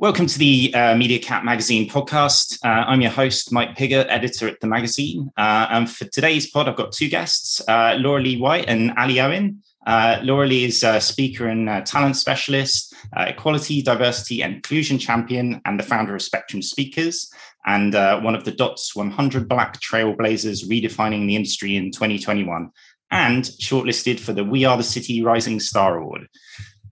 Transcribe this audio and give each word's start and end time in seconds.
Welcome 0.00 0.28
to 0.28 0.38
the 0.38 0.72
uh, 0.72 0.94
MediaCat 0.94 1.44
Magazine 1.44 1.86
podcast. 1.86 2.58
Uh, 2.64 2.86
I'm 2.88 3.02
your 3.02 3.10
host, 3.10 3.52
Mike 3.52 3.76
Piggott, 3.76 4.06
editor 4.08 4.48
at 4.48 4.58
the 4.60 4.66
magazine. 4.66 5.30
Uh, 5.36 5.66
and 5.68 5.90
for 5.90 6.06
today's 6.06 6.50
pod, 6.50 6.70
I've 6.70 6.76
got 6.76 6.92
two 6.92 7.10
guests, 7.10 7.60
uh, 7.68 7.98
Lauralee 7.98 8.40
Whyte 8.40 8.64
and 8.66 8.92
Ally 8.96 9.18
Owen. 9.18 9.62
Uh, 9.86 10.16
Lauralee 10.22 10.64
is 10.64 10.82
a 10.82 11.02
speaker 11.02 11.48
and 11.48 11.68
uh, 11.68 11.82
talent 11.82 12.16
specialist, 12.16 12.94
equality, 13.14 13.82
diversity, 13.82 14.42
and 14.42 14.54
inclusion 14.54 14.98
champion, 14.98 15.60
and 15.66 15.78
the 15.78 15.84
founder 15.84 16.14
of 16.14 16.22
Spectrum 16.22 16.62
Speakers, 16.62 17.30
and 17.66 17.92
one 18.24 18.34
of 18.34 18.44
the 18.44 18.52
DOTS 18.52 18.96
100 18.96 19.50
Black 19.50 19.78
Trailblazers 19.82 20.66
redefining 20.66 21.26
the 21.26 21.36
industry 21.36 21.76
in 21.76 21.90
2021, 21.90 22.70
and 23.10 23.44
shortlisted 23.44 24.18
for 24.18 24.32
the 24.32 24.44
We 24.44 24.64
Are 24.64 24.78
the 24.78 24.82
City 24.82 25.22
Rising 25.22 25.60
Star 25.60 25.98
Award. 25.98 26.26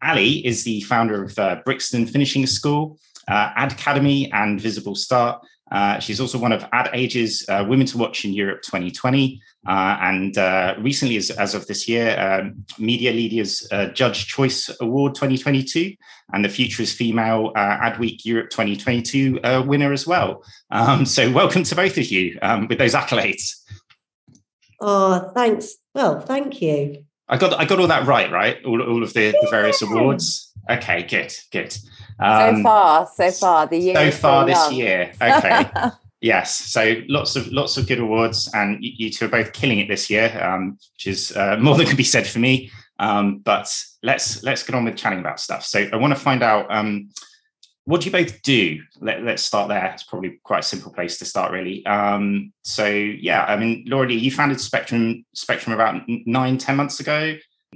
Ally 0.03 0.41
is 0.45 0.65
the 0.65 0.81
founder 0.83 1.25
of 1.25 1.39
uh, 1.39 1.61
Brixton 1.65 2.07
Finishing 2.07 2.47
School, 2.47 2.99
uh, 3.29 3.51
AdCademy, 3.55 4.31
and 4.33 4.61
Visible 4.61 4.95
Start. 4.95 5.45
Uh, 5.71 5.99
she's 5.99 6.21
also 6.21 6.39
one 6.39 6.53
of 6.53 6.65
Ad 6.73 6.89
Age's 6.95 7.45
uh, 7.49 7.65
Women 7.69 7.87
to 7.87 7.99
Watch 7.99 8.25
in 8.25 8.33
Europe 8.33 8.63
2020. 8.63 9.41
Uh, 9.67 9.99
and 10.01 10.39
uh, 10.39 10.75
recently, 10.79 11.17
as, 11.17 11.31
as, 11.31 11.55
of 11.55 11.67
this 11.67 11.87
year, 11.87 12.19
um, 12.19 12.65
Media 12.79 13.13
Leaders 13.13 13.69
Judge 13.93 14.27
Choice 14.27 14.71
Award 14.81 15.15
2022 15.15 15.95
and 16.33 16.45
the 16.45 16.49
Future 16.49 16.83
is 16.83 16.93
Female 16.93 17.53
Ad 17.55 17.99
Week 17.99 18.25
Europe 18.25 18.49
2022 18.51 19.41
winner 19.67 19.93
as 19.93 20.07
well. 20.07 20.43
Um, 20.71 21.05
so, 21.05 21.31
welcome 21.31 21.65
to 21.65 21.75
both 21.75 21.99
of 21.99 22.07
you 22.07 22.39
um, 22.41 22.67
with 22.69 22.79
those 22.79 22.95
accolades. 22.95 23.57
Oh, 24.81 25.31
thanks. 25.35 25.75
Well, 25.95 26.21
thank 26.21 26.63
you. 26.63 27.05
I 27.29 27.37
got 27.37 27.55
I 27.55 27.65
got 27.65 27.79
all 27.79 27.87
that 27.89 28.07
right, 28.07 28.31
right? 28.31 28.65
All, 28.65 28.81
all 28.83 29.03
of 29.03 29.13
the, 29.13 29.33
the 29.41 29.49
various 29.51 29.83
awards. 29.83 30.53
Okay, 30.71 31.03
good, 31.03 31.33
good. 31.51 31.77
Um, 32.21 32.57
so 32.57 32.63
far, 32.63 33.09
so 33.15 33.31
far, 33.31 33.67
the 33.67 33.79
year. 33.79 33.95
So 33.95 34.11
far 34.11 34.47
this 34.47 34.59
young. 34.71 34.75
year. 34.75 35.13
Okay. 35.21 35.71
yes. 36.21 36.57
So 36.57 36.97
lots 37.09 37.37
of 37.37 37.47
lots 37.49 37.77
of 37.77 37.87
good 37.87 38.01
awards, 38.01 38.51
and 38.55 38.83
you, 38.83 38.93
you 38.97 39.11
two 39.11 39.27
are 39.27 39.29
both 39.29 39.53
killing 39.53 39.79
it 39.79 39.89
this 39.89 40.09
year, 40.11 40.39
um, 40.43 40.79
which 40.95 41.07
is 41.07 41.37
uh, 41.37 41.57
more 41.61 41.77
than 41.77 41.87
can 41.87 41.97
be 41.97 42.05
said 42.05 42.27
for 42.27 42.39
me. 42.39 42.71
Um, 42.99 43.39
but 43.39 43.73
let's 44.03 44.43
let's 44.43 44.63
get 44.63 44.75
on 44.75 44.85
with 44.85 44.97
chatting 44.97 45.21
about 45.21 45.41
stuff. 45.41 45.65
So 45.65 45.89
I 45.93 45.97
want 45.97 46.15
to 46.15 46.21
find 46.21 46.43
out 46.43 46.67
um, 46.71 47.11
what 47.89 48.03
do 48.03 48.05
you 48.05 48.13
both 48.13 48.43
do? 48.43 48.83
Let, 49.01 49.27
us 49.27 49.43
start 49.43 49.71
there. 49.71 49.87
It's 49.95 50.03
probably 50.03 50.39
quite 50.43 50.59
a 50.59 50.63
simple 50.63 50.93
place 50.93 51.17
to 51.21 51.25
start, 51.25 51.53
really. 51.53 51.87
Um, 51.87 52.53
so 52.63 52.87
yeah, 52.87 53.47
I 53.47 53.57
mean, 53.57 53.85
Laura, 53.87 54.07
Lee, 54.07 54.17
you 54.17 54.31
founded 54.31 54.61
Spectrum 54.61 55.25
Spectrum 55.33 55.73
about 55.73 56.03
nine, 56.07 56.59
ten 56.59 56.77
months 56.77 57.01
ago, 57.01 57.35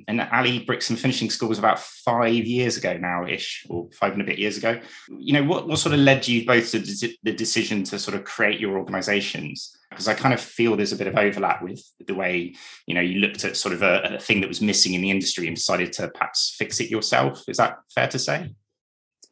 and 0.09 0.21
Ally 0.21 0.67
Brixton 0.67 0.97
Finishing 0.97 1.31
School 1.31 1.49
was 1.49 1.59
about 1.59 1.79
five 1.79 2.45
years 2.45 2.77
ago 2.77 2.99
now, 2.99 3.27
ish, 3.27 3.65
or 3.71 3.89
five 3.99 4.13
and 4.13 4.21
a 4.21 4.25
bit 4.27 4.39
years 4.39 4.59
ago. 4.59 4.79
You 5.09 5.33
know, 5.33 5.45
what 5.45 5.67
what 5.67 5.79
sort 5.79 5.95
of 5.95 6.01
led 6.01 6.29
you 6.29 6.45
both 6.45 6.71
to 6.73 6.81
the 7.23 7.33
decision 7.33 7.83
to 7.85 7.99
sort 7.99 8.15
of 8.15 8.25
create 8.25 8.61
your 8.61 8.77
organisations? 8.77 9.75
Because 9.89 10.09
I 10.09 10.15
kind 10.15 10.35
of 10.35 10.43
feel 10.43 10.77
there's 10.77 10.93
a 10.93 10.97
bit 10.97 11.07
of 11.07 11.17
overlap 11.17 11.63
with 11.63 11.83
the 12.07 12.15
way 12.15 12.55
you 12.87 12.95
know 12.95 13.01
you 13.01 13.19
looked 13.19 13.47
at 13.47 13.57
sort 13.57 13.73
of 13.73 13.81
a, 13.81 14.17
a 14.17 14.19
thing 14.19 14.43
that 14.43 14.49
was 14.49 14.61
missing 14.61 14.93
in 14.93 15.01
the 15.01 15.11
industry 15.11 15.47
and 15.47 15.57
decided 15.57 15.91
to 15.95 16.09
perhaps 16.09 16.55
fix 16.59 16.81
it 16.81 16.91
yourself. 16.91 17.49
Is 17.49 17.57
that 17.57 17.79
fair 17.95 18.09
to 18.09 18.19
say? 18.19 18.51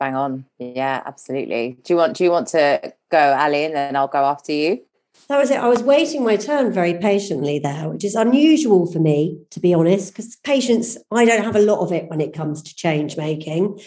Bang 0.00 0.16
on. 0.16 0.46
Yeah, 0.58 1.02
absolutely. 1.04 1.78
Do 1.84 1.92
you 1.92 1.98
want 1.98 2.16
do 2.16 2.24
you 2.24 2.30
want 2.30 2.48
to 2.48 2.94
go, 3.10 3.18
Ally, 3.18 3.58
and 3.58 3.76
then 3.76 3.94
I'll 3.94 4.08
go 4.08 4.24
after 4.24 4.50
you? 4.50 4.80
That 5.28 5.38
was 5.38 5.50
it. 5.50 5.58
I 5.58 5.68
was 5.68 5.82
waiting 5.82 6.24
my 6.24 6.36
turn 6.36 6.72
very 6.72 6.94
patiently 6.94 7.58
there, 7.58 7.88
which 7.90 8.02
is 8.02 8.14
unusual 8.14 8.90
for 8.90 8.98
me, 8.98 9.38
to 9.50 9.60
be 9.60 9.74
honest, 9.74 10.12
because 10.12 10.36
patience, 10.36 10.96
I 11.12 11.26
don't 11.26 11.44
have 11.44 11.54
a 11.54 11.60
lot 11.60 11.80
of 11.80 11.92
it 11.92 12.08
when 12.08 12.20
it 12.20 12.32
comes 12.32 12.62
to 12.62 12.74
change 12.74 13.18
making. 13.18 13.78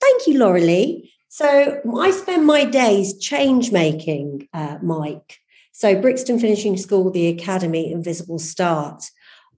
Thank 0.00 0.26
you, 0.26 0.34
Lauralee. 0.34 1.08
So 1.28 1.80
I 1.96 2.10
spend 2.10 2.44
my 2.44 2.64
days 2.64 3.16
change 3.18 3.70
making, 3.72 4.48
uh, 4.52 4.78
Mike. 4.82 5.38
So 5.70 5.98
Brixton 5.98 6.40
Finishing 6.40 6.76
School, 6.76 7.10
the 7.10 7.34
AdCademy, 7.34 7.90
Invisible 7.92 8.40
Start 8.40 9.04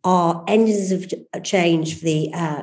are 0.04 0.44
engines 0.46 0.92
of 0.92 1.12
change 1.42 1.98
for 1.98 2.04
the 2.04 2.32
uh, 2.34 2.62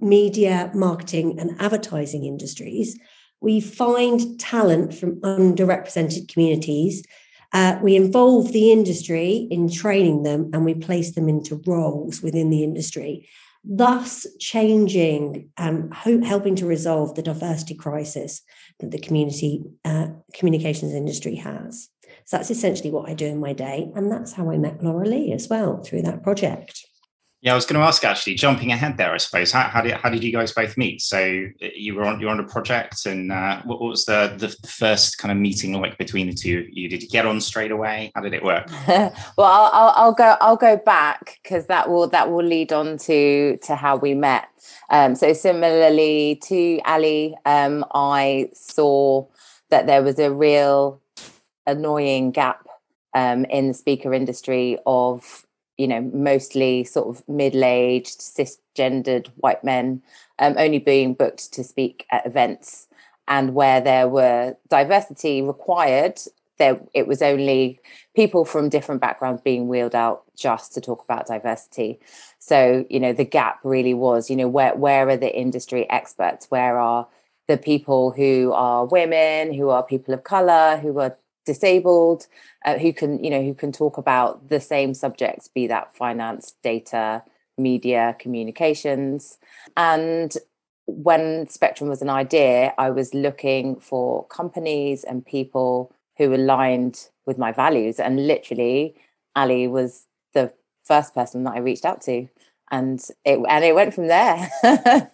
media, 0.00 0.70
marketing, 0.74 1.38
and 1.38 1.60
advertising 1.60 2.24
industries, 2.24 2.98
we 3.40 3.60
find 3.60 4.38
talent 4.40 4.94
from 4.94 5.20
underrepresented 5.20 6.32
communities. 6.32 7.04
Uh, 7.52 7.78
we 7.82 7.96
involve 7.96 8.52
the 8.52 8.72
industry 8.72 9.46
in 9.50 9.70
training 9.70 10.22
them 10.22 10.50
and 10.52 10.64
we 10.64 10.74
place 10.74 11.14
them 11.14 11.28
into 11.28 11.62
roles 11.66 12.22
within 12.22 12.50
the 12.50 12.64
industry, 12.64 13.28
thus 13.64 14.26
changing 14.40 15.50
and 15.56 15.94
um, 16.06 16.22
helping 16.22 16.56
to 16.56 16.66
resolve 16.66 17.14
the 17.14 17.22
diversity 17.22 17.74
crisis 17.74 18.42
that 18.80 18.90
the 18.90 18.98
community 18.98 19.62
uh, 19.84 20.08
communications 20.34 20.92
industry 20.92 21.36
has. 21.36 21.88
So 22.24 22.36
that's 22.36 22.50
essentially 22.50 22.90
what 22.90 23.08
I 23.08 23.14
do 23.14 23.26
in 23.26 23.38
my 23.38 23.52
day. 23.52 23.90
And 23.94 24.10
that's 24.10 24.32
how 24.32 24.50
I 24.50 24.58
met 24.58 24.80
Lauralee 24.80 25.32
as 25.34 25.48
well 25.48 25.82
through 25.82 26.02
that 26.02 26.22
project. 26.22 26.85
Yeah, 27.46 27.52
I 27.52 27.54
was 27.54 27.64
going 27.64 27.80
to 27.80 27.86
ask 27.86 28.02
actually, 28.02 28.34
jumping 28.34 28.72
ahead 28.72 28.96
there, 28.96 29.12
I 29.12 29.18
suppose. 29.18 29.52
How, 29.52 29.68
how 29.68 29.80
did 29.80 29.92
how 29.92 30.10
did 30.10 30.24
you 30.24 30.32
guys 30.32 30.50
both 30.50 30.76
meet? 30.76 31.00
So 31.00 31.44
you 31.60 31.94
were 31.94 32.02
on 32.02 32.18
you 32.18 32.26
are 32.26 32.32
on 32.32 32.40
a 32.40 32.44
project, 32.44 33.06
and 33.06 33.30
uh, 33.30 33.62
what, 33.62 33.80
what, 33.80 33.90
was 33.90 34.04
the, 34.04 34.34
the 34.36 34.48
first 34.68 35.18
kind 35.18 35.30
of 35.30 35.38
meeting 35.38 35.72
like 35.80 35.96
between 35.96 36.26
the 36.26 36.34
two 36.34 36.58
of 36.58 36.64
you? 36.70 36.88
Did 36.88 37.04
you 37.04 37.08
get 37.08 37.24
on 37.24 37.40
straight 37.40 37.70
away? 37.70 38.10
How 38.16 38.22
did 38.22 38.34
it 38.34 38.42
work? 38.42 38.68
well, 38.88 39.12
I'll, 39.38 39.70
I'll, 39.72 39.92
I'll, 39.94 40.12
go 40.12 40.36
I'll 40.40 40.56
go 40.56 40.76
back 40.76 41.38
because 41.40 41.66
that 41.66 41.88
will 41.88 42.08
that 42.08 42.32
will 42.32 42.44
lead 42.44 42.72
on 42.72 42.98
to 42.98 43.56
to 43.58 43.76
how 43.76 43.94
we 43.94 44.12
met. 44.12 44.48
Um, 44.90 45.14
so 45.14 45.32
similarly 45.32 46.40
to 46.46 46.80
Ally, 46.84 47.34
um, 47.44 47.84
I 47.94 48.48
saw 48.54 49.24
that 49.70 49.86
there 49.86 50.02
was 50.02 50.18
a 50.18 50.32
real 50.32 51.00
annoying 51.64 52.32
gap 52.32 52.66
um, 53.14 53.44
in 53.44 53.68
the 53.68 53.74
speaker 53.74 54.12
industry 54.12 54.78
of 54.84 55.45
you 55.78 55.86
know, 55.88 56.00
mostly 56.14 56.84
sort 56.84 57.08
of 57.08 57.28
middle-aged, 57.28 58.20
cisgendered 58.20 59.28
white 59.36 59.62
men, 59.62 60.02
um, 60.38 60.54
only 60.58 60.78
being 60.78 61.14
booked 61.14 61.52
to 61.52 61.62
speak 61.62 62.06
at 62.10 62.26
events, 62.26 62.88
and 63.28 63.54
where 63.54 63.80
there 63.80 64.08
were 64.08 64.56
diversity 64.68 65.42
required, 65.42 66.20
there 66.58 66.80
it 66.94 67.06
was 67.06 67.22
only 67.22 67.78
people 68.14 68.44
from 68.44 68.68
different 68.68 69.00
backgrounds 69.00 69.42
being 69.42 69.68
wheeled 69.68 69.94
out 69.94 70.22
just 70.36 70.72
to 70.74 70.80
talk 70.80 71.04
about 71.04 71.26
diversity. 71.26 71.98
So 72.38 72.86
you 72.88 73.00
know, 73.00 73.12
the 73.12 73.24
gap 73.24 73.60
really 73.62 73.94
was, 73.94 74.30
you 74.30 74.36
know, 74.36 74.48
where 74.48 74.74
where 74.74 75.08
are 75.08 75.16
the 75.16 75.34
industry 75.34 75.88
experts? 75.90 76.46
Where 76.50 76.78
are 76.78 77.06
the 77.48 77.58
people 77.58 78.10
who 78.10 78.52
are 78.54 78.86
women, 78.86 79.52
who 79.52 79.68
are 79.68 79.82
people 79.82 80.14
of 80.14 80.24
color, 80.24 80.78
who 80.78 80.98
are 80.98 81.16
disabled 81.46 82.26
uh, 82.64 82.78
who 82.78 82.92
can 82.92 83.22
you 83.22 83.30
know 83.30 83.42
who 83.42 83.54
can 83.54 83.72
talk 83.72 83.96
about 83.96 84.48
the 84.48 84.60
same 84.60 84.92
subjects 84.92 85.48
be 85.48 85.66
that 85.66 85.94
finance 85.96 86.54
data 86.62 87.22
media 87.56 88.14
communications. 88.18 89.38
And 89.76 90.36
when 90.86 91.48
spectrum 91.48 91.90
was 91.90 92.00
an 92.00 92.08
idea 92.08 92.72
i 92.78 92.90
was 92.90 93.12
looking 93.12 93.74
for 93.80 94.24
companies 94.26 95.02
and 95.02 95.26
people 95.26 95.92
who 96.16 96.34
aligned 96.34 97.08
with 97.26 97.38
my 97.38 97.52
values. 97.52 97.98
And 97.98 98.26
literally 98.26 98.94
Ally 99.34 99.66
was 99.66 100.06
the 100.32 100.52
first 100.84 101.14
person 101.14 101.44
that 101.44 101.54
i 101.54 101.58
reached 101.58 101.84
out 101.84 102.00
to. 102.02 102.28
And 102.70 103.00
it 103.24 103.38
and 103.48 103.64
it 103.64 103.74
went 103.74 103.94
from 103.94 104.08
there 104.08 104.50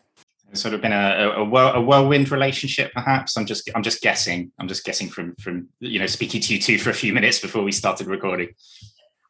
sort 0.54 0.74
of 0.74 0.80
been 0.80 0.92
a, 0.92 1.32
a, 1.36 1.42
a 1.42 1.80
whirlwind 1.80 2.30
relationship 2.30 2.92
perhaps. 2.92 3.36
I'm 3.36 3.46
just 3.46 3.70
i'm 3.74 3.82
just 3.82 4.02
guessing. 4.02 4.52
I'm 4.58 4.68
just 4.68 4.84
guessing 4.84 5.08
from 5.08 5.34
from 5.36 5.68
you 5.80 5.98
know 5.98 6.06
speaking 6.06 6.40
to 6.40 6.54
you 6.54 6.60
two 6.60 6.78
for 6.78 6.90
a 6.90 6.94
few 6.94 7.12
minutes 7.12 7.38
before 7.38 7.62
we 7.62 7.72
started 7.72 8.06
recording. 8.06 8.48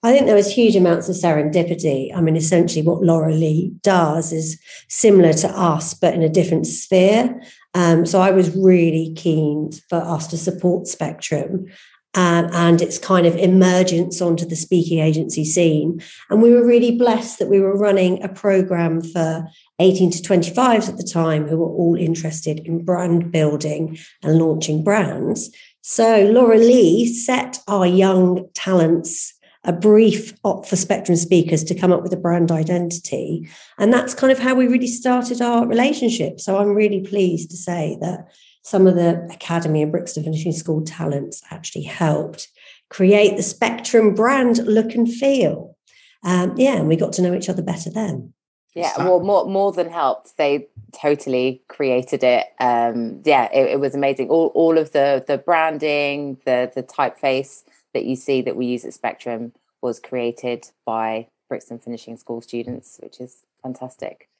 I 0.04 0.12
think 0.12 0.26
there 0.26 0.34
was 0.34 0.52
huge 0.52 0.74
amounts 0.74 1.08
of 1.08 1.14
serendipity. 1.14 2.14
I 2.14 2.20
mean 2.20 2.36
essentially 2.36 2.82
what 2.82 3.02
Lauralee 3.02 3.80
does 3.82 4.32
is 4.32 4.60
similar 4.88 5.32
to 5.34 5.48
us 5.48 5.94
but 5.94 6.14
in 6.14 6.22
a 6.22 6.28
different 6.28 6.66
sphere. 6.66 7.40
Um, 7.74 8.04
so 8.04 8.20
i 8.20 8.30
was 8.30 8.54
really 8.54 9.14
keen 9.16 9.72
for 9.88 9.96
us 9.96 10.26
to 10.26 10.36
support 10.36 10.86
spectrum 10.86 11.68
and 12.14 12.82
its 12.82 12.98
kind 12.98 13.26
of 13.26 13.36
emergence 13.36 14.20
onto 14.20 14.44
the 14.44 14.56
speaking 14.56 14.98
agency 14.98 15.44
scene. 15.44 16.02
And 16.30 16.42
we 16.42 16.52
were 16.52 16.66
really 16.66 16.96
blessed 16.96 17.38
that 17.38 17.48
we 17.48 17.60
were 17.60 17.76
running 17.76 18.22
a 18.22 18.28
program 18.28 19.00
for 19.00 19.46
18 19.78 20.10
to 20.12 20.22
25s 20.22 20.88
at 20.88 20.96
the 20.96 21.08
time 21.10 21.48
who 21.48 21.58
were 21.58 21.70
all 21.70 21.96
interested 21.96 22.60
in 22.60 22.84
brand 22.84 23.32
building 23.32 23.98
and 24.22 24.38
launching 24.38 24.84
brands. 24.84 25.50
So 25.80 26.26
Lauralee 26.26 27.08
set 27.08 27.58
our 27.66 27.86
young 27.86 28.48
talents 28.54 29.34
a 29.64 29.72
brief 29.72 30.34
op 30.42 30.66
for 30.66 30.76
Spectrum 30.76 31.16
speakers 31.16 31.62
to 31.64 31.74
come 31.74 31.92
up 31.92 32.02
with 32.02 32.12
a 32.12 32.16
brand 32.16 32.50
identity. 32.50 33.48
And 33.78 33.92
that's 33.92 34.14
kind 34.14 34.32
of 34.32 34.38
how 34.38 34.54
we 34.54 34.66
really 34.66 34.88
started 34.88 35.40
our 35.40 35.66
relationship. 35.66 36.40
So 36.40 36.58
I'm 36.58 36.74
really 36.74 37.00
pleased 37.00 37.50
to 37.50 37.56
say 37.56 37.96
that 38.00 38.26
some 38.62 38.86
of 38.86 38.94
the 38.94 39.28
AdCademy 39.30 39.82
and 39.82 39.92
Brixton 39.92 40.24
Finishing 40.24 40.52
School 40.52 40.82
talents 40.82 41.42
actually 41.50 41.84
helped 41.84 42.48
create 42.88 43.36
the 43.36 43.42
Spectrum 43.42 44.14
brand 44.14 44.58
look 44.66 44.94
and 44.94 45.12
feel. 45.12 45.76
Um, 46.24 46.54
yeah, 46.56 46.76
and 46.76 46.88
we 46.88 46.96
got 46.96 47.12
to 47.14 47.22
know 47.22 47.34
each 47.34 47.48
other 47.48 47.62
better 47.62 47.90
then. 47.90 48.32
Yeah, 48.74 48.92
well, 48.98 49.20
more 49.20 49.44
more 49.44 49.70
than 49.70 49.90
helped. 49.90 50.38
They 50.38 50.68
totally 50.98 51.62
created 51.68 52.24
it. 52.24 52.46
Um, 52.58 53.20
yeah, 53.24 53.50
it, 53.52 53.72
it, 53.72 53.80
was 53.80 53.94
amazing. 53.94 54.30
All 54.30 54.46
all 54.54 54.78
of 54.78 54.92
the 54.92 55.22
the 55.26 55.36
branding, 55.36 56.38
the 56.46 56.72
the 56.74 56.82
typeface 56.82 57.64
that 57.92 58.06
you 58.06 58.16
see 58.16 58.40
that 58.40 58.56
we 58.56 58.64
use 58.66 58.86
at 58.86 58.94
Spectrum 58.94 59.52
was 59.82 60.00
created 60.00 60.70
by 60.86 61.28
Brixton 61.50 61.80
Finishing 61.80 62.16
School 62.16 62.40
students, 62.40 62.98
which 63.02 63.20
is 63.20 63.44
fantastic. 63.62 64.30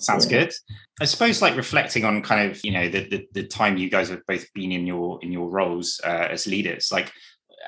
Sounds 0.00 0.26
good. 0.26 0.52
I 1.00 1.04
suppose, 1.04 1.42
like 1.42 1.56
reflecting 1.56 2.04
on 2.04 2.22
kind 2.22 2.50
of 2.50 2.64
you 2.64 2.72
know 2.72 2.88
the, 2.88 3.08
the, 3.08 3.28
the 3.32 3.46
time 3.46 3.76
you 3.76 3.90
guys 3.90 4.08
have 4.08 4.26
both 4.26 4.52
been 4.54 4.72
in 4.72 4.86
your 4.86 5.18
in 5.22 5.30
your 5.30 5.48
roles 5.48 6.00
uh, 6.04 6.28
as 6.30 6.46
leaders. 6.46 6.90
Like, 6.90 7.12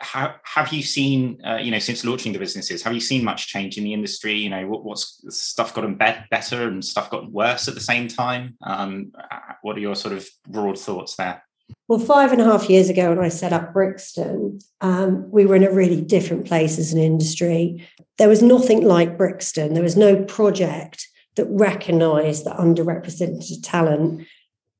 how 0.00 0.34
have 0.44 0.73
you 0.73 0.82
seen 0.82 1.40
uh, 1.44 1.56
you 1.56 1.70
know 1.70 1.79
since 1.79 2.05
launching 2.05 2.32
the 2.32 2.38
businesses? 2.38 2.82
Have 2.82 2.94
you 2.94 3.00
seen 3.00 3.25
much 3.25 3.49
change 3.49 3.76
in 3.76 3.84
the 3.84 3.93
industry? 3.93 4.34
You 4.34 4.50
know, 4.50 4.67
what, 4.67 4.84
what's 4.84 5.23
stuff 5.29 5.75
gotten 5.75 5.96
be- 5.96 6.25
better 6.31 6.69
and 6.69 6.84
stuff 6.84 7.11
gotten 7.11 7.32
worse 7.32 7.69
at 7.69 7.75
the 7.75 7.81
same 7.81 8.08
time? 8.08 8.56
Um, 8.62 9.12
uh, 9.19 9.55
what 9.62 9.76
are 9.76 9.81
your 9.81 9.96
sort 9.96 10.14
of 10.14 10.28
broad 10.49 10.78
thoughts 10.78 11.17
there? 11.17 11.43
Well, 11.88 11.99
five 11.99 12.32
and 12.32 12.40
a 12.40 12.44
half 12.44 12.70
years 12.70 12.88
ago, 12.88 13.11
when 13.11 13.25
I 13.25 13.28
set 13.28 13.52
up 13.52 13.73
Brixton, 13.73 14.58
um, 14.81 15.31
we 15.31 15.46
were 15.46 15.56
in 15.56 15.64
a 15.64 15.73
really 15.73 16.00
different 16.00 16.46
place 16.46 16.78
as 16.78 16.93
an 16.93 17.00
industry. 17.00 17.87
There 18.19 18.28
was 18.28 18.43
nothing 18.43 18.85
like 18.85 19.19
Brixton. 19.19 19.75
There 19.75 19.82
was 19.82 19.96
no 19.96 20.23
project 20.25 21.08
that 21.37 21.46
recognised 21.46 22.44
that 22.44 22.56
underrepresented 22.56 23.58
talent 23.62 24.26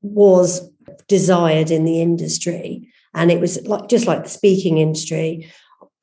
was 0.01 0.69
desired 1.07 1.71
in 1.71 1.85
the 1.85 2.01
industry. 2.01 2.89
And 3.13 3.31
it 3.31 3.39
was 3.39 3.65
like 3.67 3.89
just 3.89 4.07
like 4.07 4.23
the 4.23 4.29
speaking 4.29 4.77
industry, 4.77 5.51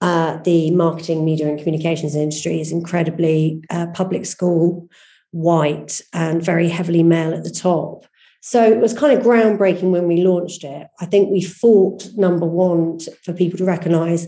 uh, 0.01 0.39
the 0.39 0.71
marketing, 0.71 1.25
media, 1.25 1.49
and 1.49 1.59
communications 1.59 2.15
industry 2.15 2.61
is 2.61 2.73
incredibly 2.73 3.63
uh, 3.71 3.89
public 3.89 4.27
school, 4.27 4.89
white, 5.33 6.01
and 6.13 6.43
very 6.43 6.69
heavily 6.69 7.03
male 7.03 7.35
at 7.35 7.45
the 7.45 7.51
top. 7.51 8.07
So 8.41 8.65
it 8.65 8.79
was 8.79 8.97
kind 8.97 9.17
of 9.17 9.25
groundbreaking 9.25 9.91
when 9.91 10.07
we 10.07 10.25
launched 10.25 10.65
it. 10.65 10.87
I 10.99 11.07
think 11.07 11.31
we 11.31 11.43
fought 11.43 12.09
number 12.17 12.47
one 12.47 12.99
for 13.23 13.35
people 13.35 13.59
to 13.59 13.65
recognize 13.65 14.27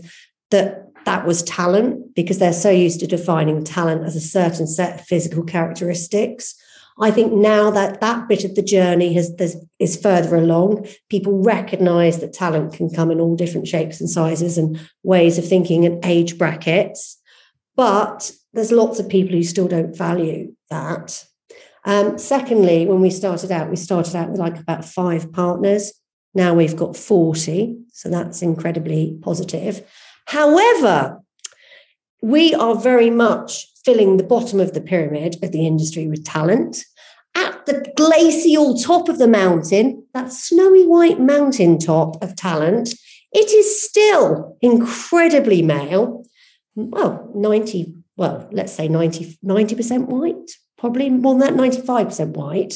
that 0.51 0.87
that 1.05 1.25
was 1.25 1.43
talent 1.43 2.15
because 2.15 2.39
they're 2.39 2.53
so 2.53 2.69
used 2.69 2.99
to 3.01 3.07
defining 3.07 3.63
talent 3.63 4.03
as 4.05 4.15
a 4.15 4.21
certain 4.21 4.67
set 4.67 4.99
of 4.99 5.05
physical 5.05 5.43
characteristics. 5.43 6.55
I 6.99 7.09
think 7.09 7.33
now 7.33 7.71
that 7.71 8.01
that 8.01 8.27
bit 8.27 8.43
of 8.43 8.55
the 8.55 8.61
journey 8.61 9.13
has 9.13 9.31
is 9.79 9.99
further 9.99 10.35
along, 10.35 10.87
people 11.09 11.41
recognize 11.41 12.19
that 12.19 12.33
talent 12.33 12.73
can 12.73 12.89
come 12.89 13.09
in 13.09 13.19
all 13.19 13.35
different 13.35 13.67
shapes 13.67 13.99
and 13.99 14.09
sizes 14.09 14.57
and 14.57 14.79
ways 15.01 15.37
of 15.37 15.47
thinking 15.47 15.85
and 15.85 16.03
age 16.05 16.37
brackets. 16.37 17.19
But 17.75 18.31
there's 18.53 18.71
lots 18.71 18.99
of 18.99 19.09
people 19.09 19.35
who 19.35 19.43
still 19.43 19.67
don't 19.67 19.97
value 19.97 20.53
that. 20.69 21.25
Um, 21.85 22.17
secondly, 22.17 22.85
when 22.85 23.01
we 23.01 23.09
started 23.09 23.51
out, 23.51 23.69
we 23.69 23.75
started 23.75 24.15
out 24.15 24.29
with 24.29 24.39
like 24.39 24.59
about 24.59 24.85
five 24.85 25.33
partners. 25.33 25.93
Now 26.35 26.53
we've 26.53 26.75
got 26.75 26.95
40. 26.95 27.77
So 27.91 28.09
that's 28.09 28.41
incredibly 28.41 29.17
positive. 29.21 29.83
However, 30.25 31.21
we 32.21 32.53
are 32.53 32.75
very 32.75 33.09
much 33.09 33.67
filling 33.83 34.17
the 34.17 34.23
bottom 34.23 34.59
of 34.59 34.73
the 34.73 34.81
pyramid 34.81 35.43
of 35.43 35.51
the 35.51 35.67
industry 35.67 36.07
with 36.07 36.25
talent. 36.25 36.85
At 37.35 37.65
the 37.65 37.91
glacial 37.97 38.77
top 38.77 39.09
of 39.09 39.17
the 39.17 39.27
mountain, 39.27 40.05
that 40.13 40.31
snowy 40.31 40.85
white 40.85 41.19
mountain 41.19 41.79
top 41.79 42.23
of 42.23 42.35
talent, 42.35 42.93
it 43.33 43.51
is 43.51 43.83
still 43.83 44.57
incredibly 44.61 45.61
male. 45.61 46.25
Well, 46.75 47.29
90, 47.35 47.93
well, 48.15 48.47
let's 48.51 48.73
say 48.73 48.87
90, 48.87 49.39
90% 49.43 50.05
white, 50.05 50.51
probably 50.77 51.09
more 51.09 51.37
than 51.37 51.57
that, 51.57 51.75
95% 51.77 52.29
white. 52.29 52.75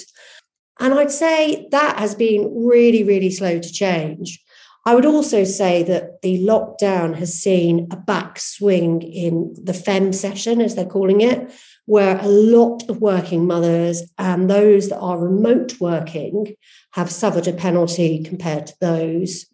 And 0.79 0.93
I'd 0.93 1.11
say 1.11 1.67
that 1.71 1.97
has 1.99 2.15
been 2.15 2.65
really, 2.65 3.03
really 3.03 3.31
slow 3.31 3.59
to 3.59 3.71
change. 3.71 4.43
I 4.87 4.95
would 4.95 5.05
also 5.05 5.43
say 5.43 5.83
that 5.83 6.21
the 6.21 6.39
lockdown 6.45 7.15
has 7.15 7.33
seen 7.33 7.89
a 7.91 7.97
backswing 7.97 9.03
in 9.03 9.53
the 9.61 9.73
FEM 9.73 10.13
session, 10.13 10.61
as 10.61 10.75
they're 10.75 10.85
calling 10.85 11.19
it, 11.19 11.51
where 11.87 12.17
a 12.17 12.27
lot 12.29 12.89
of 12.89 13.01
working 13.01 13.45
mothers 13.45 14.01
and 14.17 14.49
those 14.49 14.87
that 14.87 14.99
are 14.99 15.19
remote 15.19 15.77
working 15.81 16.55
have 16.93 17.11
suffered 17.11 17.49
a 17.49 17.51
penalty 17.51 18.23
compared 18.23 18.67
to 18.67 18.75
those 18.79 19.47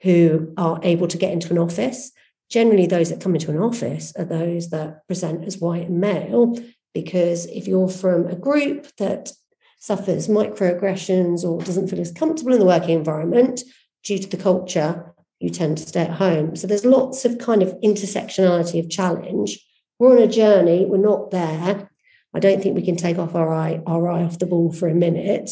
who 0.00 0.54
are 0.56 0.80
able 0.82 1.06
to 1.08 1.18
get 1.18 1.34
into 1.34 1.50
an 1.50 1.58
office. 1.58 2.10
Generally, 2.48 2.86
those 2.86 3.10
that 3.10 3.20
come 3.20 3.34
into 3.34 3.50
an 3.50 3.58
office 3.58 4.14
are 4.16 4.24
those 4.24 4.70
that 4.70 5.06
present 5.06 5.44
as 5.44 5.58
white 5.58 5.88
and 5.88 6.00
male, 6.00 6.58
because 6.94 7.44
if 7.44 7.68
you're 7.68 7.90
from 7.90 8.26
a 8.26 8.36
group 8.36 8.86
that 8.96 9.32
suffers 9.78 10.28
microaggressions 10.28 11.44
or 11.44 11.62
doesn't 11.62 11.88
feel 11.88 12.00
as 12.00 12.10
comfortable 12.10 12.54
in 12.54 12.58
the 12.58 12.64
working 12.64 12.96
environment 12.96 13.60
due 14.02 14.18
to 14.18 14.28
the 14.28 14.36
culture, 14.36 15.14
you 15.40 15.50
tend 15.50 15.78
to 15.78 15.86
stay 15.86 16.02
at 16.02 16.12
home. 16.12 16.56
So 16.56 16.66
there's 16.66 16.84
lots 16.84 17.24
of 17.24 17.38
kind 17.38 17.62
of 17.62 17.74
intersectionality 17.84 18.80
of 18.80 18.90
challenge. 18.90 19.58
We're 19.98 20.16
on 20.16 20.22
a 20.22 20.28
journey, 20.28 20.84
we're 20.86 20.98
not 20.98 21.30
there. 21.30 21.90
I 22.34 22.40
don't 22.40 22.62
think 22.62 22.76
we 22.76 22.84
can 22.84 22.96
take 22.96 23.18
off 23.18 23.34
our 23.34 23.52
eye, 23.52 23.80
our 23.86 24.08
eye 24.08 24.22
off 24.22 24.38
the 24.38 24.46
ball 24.46 24.72
for 24.72 24.88
a 24.88 24.94
minute. 24.94 25.50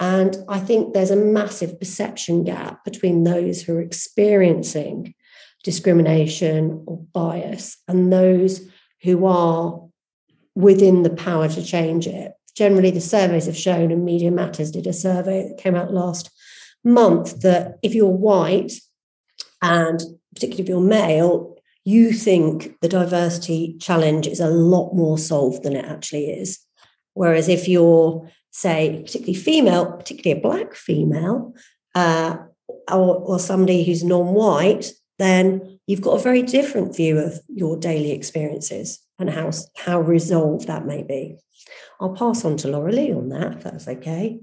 And 0.00 0.36
I 0.48 0.60
think 0.60 0.94
there's 0.94 1.10
a 1.10 1.16
massive 1.16 1.78
perception 1.78 2.44
gap 2.44 2.84
between 2.84 3.24
those 3.24 3.62
who 3.62 3.76
are 3.76 3.80
experiencing 3.80 5.14
discrimination 5.64 6.84
or 6.86 6.98
bias 7.12 7.76
and 7.88 8.12
those 8.12 8.60
who 9.02 9.26
are 9.26 9.82
within 10.54 11.02
the 11.02 11.10
power 11.10 11.48
to 11.48 11.64
change 11.64 12.06
it. 12.06 12.32
Generally, 12.54 12.92
the 12.92 13.00
surveys 13.00 13.46
have 13.46 13.56
shown, 13.56 13.92
and 13.92 14.04
Media 14.04 14.30
Matters 14.30 14.70
did 14.70 14.86
a 14.86 14.92
survey 14.92 15.48
that 15.48 15.58
came 15.58 15.74
out 15.76 15.92
last 15.92 16.30
month, 16.84 17.40
that 17.40 17.78
if 17.82 17.94
you're 17.94 18.06
white 18.06 18.72
and 19.62 20.02
particularly 20.34 20.62
if 20.62 20.68
you're 20.68 20.80
male, 20.80 21.56
you 21.84 22.12
think 22.12 22.78
the 22.80 22.88
diversity 22.88 23.76
challenge 23.80 24.26
is 24.26 24.40
a 24.40 24.48
lot 24.48 24.92
more 24.94 25.18
solved 25.18 25.62
than 25.62 25.74
it 25.74 25.84
actually 25.84 26.26
is. 26.26 26.58
Whereas 27.14 27.48
if 27.48 27.66
you're, 27.66 28.30
say, 28.50 29.02
particularly 29.02 29.34
female, 29.34 29.92
particularly 29.92 30.38
a 30.38 30.42
black 30.42 30.74
female, 30.74 31.54
uh, 31.94 32.36
or, 32.92 33.16
or 33.16 33.38
somebody 33.38 33.84
who's 33.84 34.04
non 34.04 34.34
white, 34.34 34.92
then 35.18 35.80
you've 35.86 36.02
got 36.02 36.20
a 36.20 36.22
very 36.22 36.42
different 36.42 36.94
view 36.94 37.18
of 37.18 37.40
your 37.48 37.76
daily 37.76 38.12
experiences 38.12 39.00
and 39.18 39.30
how, 39.30 39.50
how 39.76 40.00
resolved 40.00 40.68
that 40.68 40.86
may 40.86 41.02
be. 41.02 41.36
I'll 42.00 42.14
pass 42.14 42.44
on 42.44 42.56
to 42.58 42.68
Lauralee 42.68 43.16
on 43.16 43.30
that, 43.30 43.54
if 43.54 43.64
that's 43.64 43.88
okay. 43.88 44.38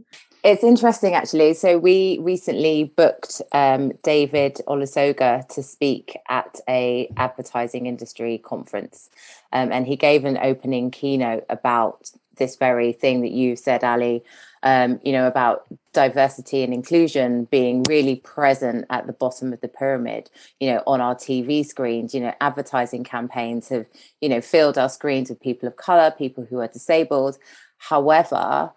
It's 0.46 0.64
interesting, 0.64 1.16
actually. 1.16 1.56
So 1.56 1.80
we 1.80 2.20
recently 2.22 2.94
booked 2.96 3.42
um, 3.52 3.94
David 4.04 4.62
Olusoga 4.68 5.48
to 5.48 5.64
speak 5.64 6.16
at 6.30 6.60
a 6.70 7.12
advertising 7.18 7.88
industry 7.88 8.38
conference, 8.38 9.10
um, 9.54 9.72
and 9.72 9.88
he 9.88 9.96
gave 9.96 10.24
an 10.24 10.38
opening 10.40 10.92
keynote 10.92 11.46
about 11.50 12.12
this 12.38 12.58
very 12.58 12.94
thing 12.94 13.22
that 13.22 13.32
you 13.32 13.56
said, 13.56 13.84
Ally. 13.84 14.20
Um, 14.62 15.00
you 15.04 15.14
know 15.14 15.26
about 15.26 15.66
diversity 15.94 16.62
and 16.62 16.76
inclusion 16.76 17.46
being 17.46 17.82
really 17.90 18.18
present 18.18 18.86
at 18.92 19.08
the 19.08 19.14
bottom 19.14 19.52
of 19.52 19.62
the 19.62 19.68
pyramid. 19.68 20.30
You 20.60 20.74
know, 20.74 20.84
on 20.86 21.02
our 21.02 21.16
TV 21.16 21.66
screens. 21.66 22.14
You 22.14 22.22
know, 22.22 22.36
advertising 22.40 23.04
campaigns 23.04 23.70
have 23.70 23.88
you 24.22 24.30
know 24.30 24.42
filled 24.42 24.78
our 24.78 24.90
screens 24.90 25.30
with 25.30 25.42
people 25.42 25.68
of 25.68 25.78
color, 25.78 26.12
people 26.16 26.46
who 26.46 26.60
are 26.60 26.68
disabled. 26.68 27.40
However, 27.80 28.72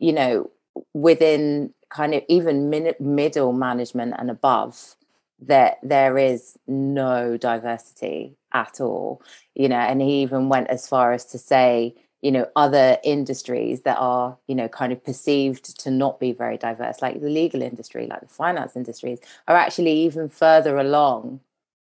you 0.00 0.12
know 0.12 0.50
within 0.94 1.72
kind 1.88 2.14
of 2.14 2.22
even 2.28 2.70
min- 2.70 2.94
middle 2.98 3.52
management 3.52 4.14
and 4.18 4.30
above 4.30 4.96
that 5.40 5.78
there 5.82 6.16
is 6.16 6.56
no 6.66 7.36
diversity 7.36 8.36
at 8.52 8.80
all 8.80 9.20
you 9.54 9.68
know 9.68 9.76
and 9.76 10.00
he 10.00 10.22
even 10.22 10.48
went 10.48 10.68
as 10.68 10.86
far 10.86 11.12
as 11.12 11.24
to 11.24 11.38
say 11.38 11.94
you 12.22 12.30
know 12.30 12.46
other 12.54 12.96
industries 13.02 13.82
that 13.82 13.98
are 13.98 14.38
you 14.46 14.54
know 14.54 14.68
kind 14.68 14.92
of 14.92 15.04
perceived 15.04 15.78
to 15.80 15.90
not 15.90 16.20
be 16.20 16.32
very 16.32 16.56
diverse 16.56 17.02
like 17.02 17.20
the 17.20 17.28
legal 17.28 17.60
industry 17.60 18.06
like 18.06 18.20
the 18.20 18.28
finance 18.28 18.76
industries 18.76 19.18
are 19.48 19.56
actually 19.56 19.92
even 19.92 20.28
further 20.28 20.78
along 20.78 21.40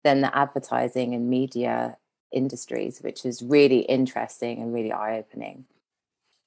than 0.04 0.20
the 0.20 0.36
advertising 0.36 1.14
and 1.14 1.28
media 1.28 1.96
industries 2.32 3.00
which 3.00 3.26
is 3.26 3.42
really 3.42 3.80
interesting 3.80 4.62
and 4.62 4.72
really 4.72 4.92
eye 4.92 5.18
opening 5.18 5.64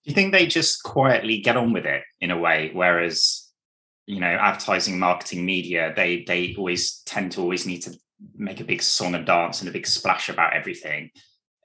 do 0.03 0.09
you 0.09 0.15
think 0.15 0.31
they 0.31 0.47
just 0.47 0.83
quietly 0.83 1.39
get 1.39 1.57
on 1.57 1.71
with 1.71 1.85
it 1.85 2.03
in 2.19 2.31
a 2.31 2.37
way? 2.37 2.71
Whereas 2.73 3.49
you 4.05 4.19
know 4.19 4.27
advertising 4.27 4.99
marketing 4.99 5.45
media 5.45 5.93
they 5.95 6.25
they 6.27 6.53
always 6.57 7.01
tend 7.05 7.31
to 7.31 7.39
always 7.41 7.65
need 7.65 7.79
to 7.79 7.97
make 8.35 8.59
a 8.59 8.65
big 8.65 8.81
song 8.81 9.15
and 9.15 9.25
dance 9.25 9.61
and 9.61 9.69
a 9.69 9.73
big 9.73 9.87
splash 9.87 10.29
about 10.29 10.53
everything. 10.53 11.09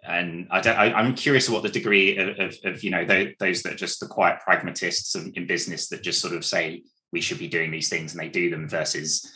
And 0.05 0.47
I 0.51 0.61
don't, 0.61 0.77
I, 0.77 1.01
am 1.01 1.15
curious 1.15 1.51
what 1.51 1.63
the 1.63 1.69
degree 1.69 2.17
of, 2.17 2.29
of, 2.39 2.57
of 2.65 2.85
you 2.85 2.91
know 2.91 3.05
those, 3.05 3.29
those, 3.41 3.63
that 3.63 3.75
are 3.75 3.77
just 3.77 4.01
the 4.01 4.07
quiet 4.07 4.41
pragmatists 4.41 5.15
in 5.15 5.47
business 5.47 5.89
that 5.89 6.03
just 6.03 6.21
sort 6.21 6.35
of 6.35 6.45
say 6.45 6.83
we 7.13 7.21
should 7.21 7.39
be 7.39 7.49
doing 7.49 7.71
these 7.71 7.89
things 7.89 8.13
and 8.13 8.21
they 8.21 8.29
do 8.29 8.51
them 8.51 8.69
versus 8.69 9.31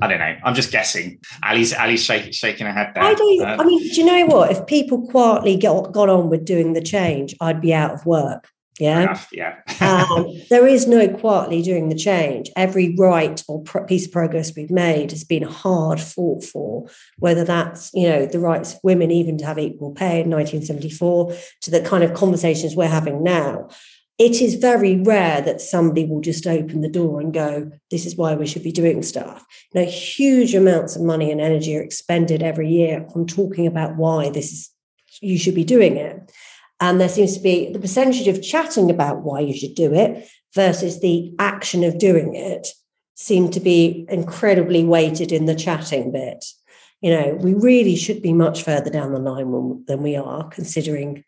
I 0.00 0.08
don't 0.08 0.18
know. 0.18 0.36
I'm 0.44 0.54
just 0.54 0.70
guessing. 0.70 1.20
Ally's 1.42 1.72
Ally's 1.72 2.04
shake, 2.04 2.34
shaking 2.34 2.66
her 2.66 2.72
head 2.72 2.92
there. 2.94 3.02
I 3.02 3.14
don't. 3.14 3.42
Uh, 3.42 3.56
I 3.60 3.64
mean, 3.64 3.80
do 3.80 3.94
you 3.94 4.04
know 4.04 4.26
what? 4.26 4.50
If 4.50 4.66
people 4.66 5.06
quietly 5.08 5.56
got 5.56 5.92
got 5.92 6.10
on 6.10 6.28
with 6.28 6.44
doing 6.44 6.74
the 6.74 6.82
change, 6.82 7.34
I'd 7.40 7.62
be 7.62 7.72
out 7.72 7.92
of 7.92 8.04
work. 8.04 8.50
Yeah. 8.78 9.00
enough, 9.00 9.28
yeah. 9.32 9.54
um, 9.80 10.26
there 10.50 10.66
is 10.66 10.86
no 10.86 11.08
quietly 11.08 11.62
doing 11.62 11.88
the 11.88 11.94
change. 11.94 12.50
Every 12.56 12.94
right 12.94 13.42
or 13.48 13.62
pro- 13.62 13.84
piece 13.84 14.04
of 14.04 14.12
progress 14.12 14.54
we've 14.54 14.70
made 14.70 15.12
has 15.12 15.24
been 15.24 15.44
hard 15.44 15.98
fought 15.98 16.44
for, 16.44 16.86
whether 17.18 17.42
that's 17.42 17.90
you 17.94 18.06
know 18.06 18.26
the 18.26 18.38
rights 18.38 18.74
of 18.74 18.80
women 18.82 19.10
even 19.10 19.38
to 19.38 19.46
have 19.46 19.58
equal 19.58 19.92
pay 19.92 20.20
in 20.20 20.30
1974 20.30 21.34
to 21.62 21.70
the 21.70 21.80
kind 21.80 22.04
of 22.04 22.12
conversations 22.12 22.76
we're 22.76 22.86
having 22.86 23.22
now. 23.22 23.68
It 24.18 24.40
is 24.40 24.54
very 24.54 24.96
rare 24.96 25.42
that 25.42 25.60
somebody 25.60 26.06
will 26.06 26.22
just 26.22 26.46
open 26.46 26.80
the 26.80 26.88
door 26.88 27.20
and 27.20 27.34
go, 27.34 27.70
"This 27.90 28.06
is 28.06 28.16
why 28.16 28.34
we 28.34 28.46
should 28.46 28.62
be 28.62 28.72
doing 28.72 29.02
stuff." 29.02 29.44
You 29.74 29.82
know, 29.82 29.86
huge 29.86 30.54
amounts 30.54 30.96
of 30.96 31.02
money 31.02 31.30
and 31.30 31.40
energy 31.40 31.76
are 31.76 31.82
expended 31.82 32.42
every 32.42 32.70
year 32.70 33.06
on 33.14 33.26
talking 33.26 33.66
about 33.66 33.96
why 33.98 34.30
this 34.30 34.52
is 34.52 34.70
you 35.20 35.38
should 35.38 35.54
be 35.54 35.64
doing 35.64 35.96
it. 35.96 36.16
And 36.80 37.00
there 37.00 37.08
seems 37.08 37.34
to 37.34 37.42
be 37.42 37.70
the 37.72 37.78
percentage 37.78 38.28
of 38.28 38.42
chatting 38.42 38.90
about 38.90 39.22
why 39.22 39.40
you 39.40 39.54
should 39.54 39.74
do 39.74 39.94
it 39.94 40.28
versus 40.54 41.00
the 41.00 41.32
action 41.38 41.84
of 41.84 41.98
doing 41.98 42.34
it 42.34 42.68
seem 43.14 43.50
to 43.50 43.60
be 43.60 44.04
incredibly 44.10 44.84
weighted 44.84 45.32
in 45.32 45.46
the 45.46 45.54
chatting 45.54 46.10
bit. 46.12 46.44
You 47.00 47.10
know, 47.10 47.38
we 47.40 47.54
really 47.54 47.96
should 47.96 48.20
be 48.20 48.32
much 48.32 48.62
further 48.62 48.90
down 48.90 49.12
the 49.12 49.18
line 49.18 49.84
than 49.86 50.02
we 50.02 50.16
are, 50.16 50.48
considering, 50.48 51.24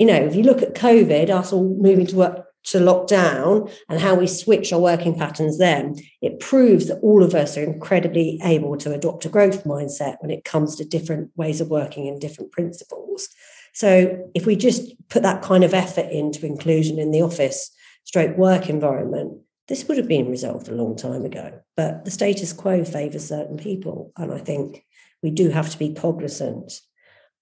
you 0.00 0.06
know, 0.06 0.14
if 0.14 0.34
you 0.34 0.42
look 0.42 0.62
at 0.62 0.74
COVID, 0.74 1.28
us 1.28 1.52
all 1.52 1.76
moving 1.78 2.06
to 2.06 2.16
work 2.16 2.46
to 2.62 2.78
lockdown 2.78 3.70
and 3.88 4.00
how 4.00 4.14
we 4.14 4.26
switch 4.26 4.72
our 4.72 4.80
working 4.80 5.14
patterns 5.14 5.58
then, 5.58 5.96
it 6.22 6.40
proves 6.40 6.86
that 6.86 7.00
all 7.00 7.22
of 7.22 7.34
us 7.34 7.56
are 7.58 7.62
incredibly 7.62 8.38
able 8.42 8.78
to 8.78 8.92
adopt 8.92 9.26
a 9.26 9.28
growth 9.28 9.64
mindset 9.64 10.16
when 10.20 10.30
it 10.30 10.44
comes 10.44 10.74
to 10.76 10.84
different 10.86 11.30
ways 11.36 11.60
of 11.60 11.68
working 11.68 12.08
and 12.08 12.18
different 12.18 12.50
principles. 12.50 13.28
So 13.74 14.30
if 14.34 14.46
we 14.46 14.56
just 14.56 14.94
put 15.10 15.22
that 15.22 15.42
kind 15.42 15.64
of 15.64 15.74
effort 15.74 16.10
into 16.10 16.46
inclusion 16.46 16.98
in 16.98 17.10
the 17.10 17.22
office 17.22 17.70
stroke 18.04 18.38
work 18.38 18.70
environment, 18.70 19.38
this 19.68 19.86
would 19.86 19.98
have 19.98 20.08
been 20.08 20.30
resolved 20.30 20.68
a 20.68 20.74
long 20.74 20.96
time 20.96 21.26
ago. 21.26 21.60
But 21.76 22.06
the 22.06 22.10
status 22.10 22.54
quo 22.54 22.84
favours 22.84 23.28
certain 23.28 23.58
people. 23.58 24.12
And 24.16 24.32
I 24.32 24.38
think 24.38 24.82
we 25.22 25.30
do 25.30 25.50
have 25.50 25.68
to 25.70 25.78
be 25.78 25.92
cognizant 25.92 26.80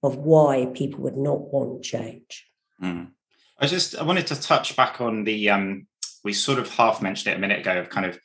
of 0.02 0.16
why 0.16 0.66
people 0.74 1.00
would 1.00 1.16
not 1.16 1.52
want 1.52 1.82
change. 1.82 2.46
Mm. 2.82 3.10
I 3.58 3.66
just 3.66 3.96
I 3.96 4.04
wanted 4.04 4.26
to 4.28 4.40
touch 4.40 4.76
back 4.76 5.00
on 5.00 5.24
the 5.24 5.50
um 5.50 5.86
we 6.24 6.32
sort 6.32 6.58
of 6.58 6.68
half 6.70 7.02
mentioned 7.02 7.32
it 7.32 7.36
a 7.36 7.40
minute 7.40 7.60
ago 7.60 7.78
of 7.78 7.90
kind 7.90 8.06
of 8.06 8.18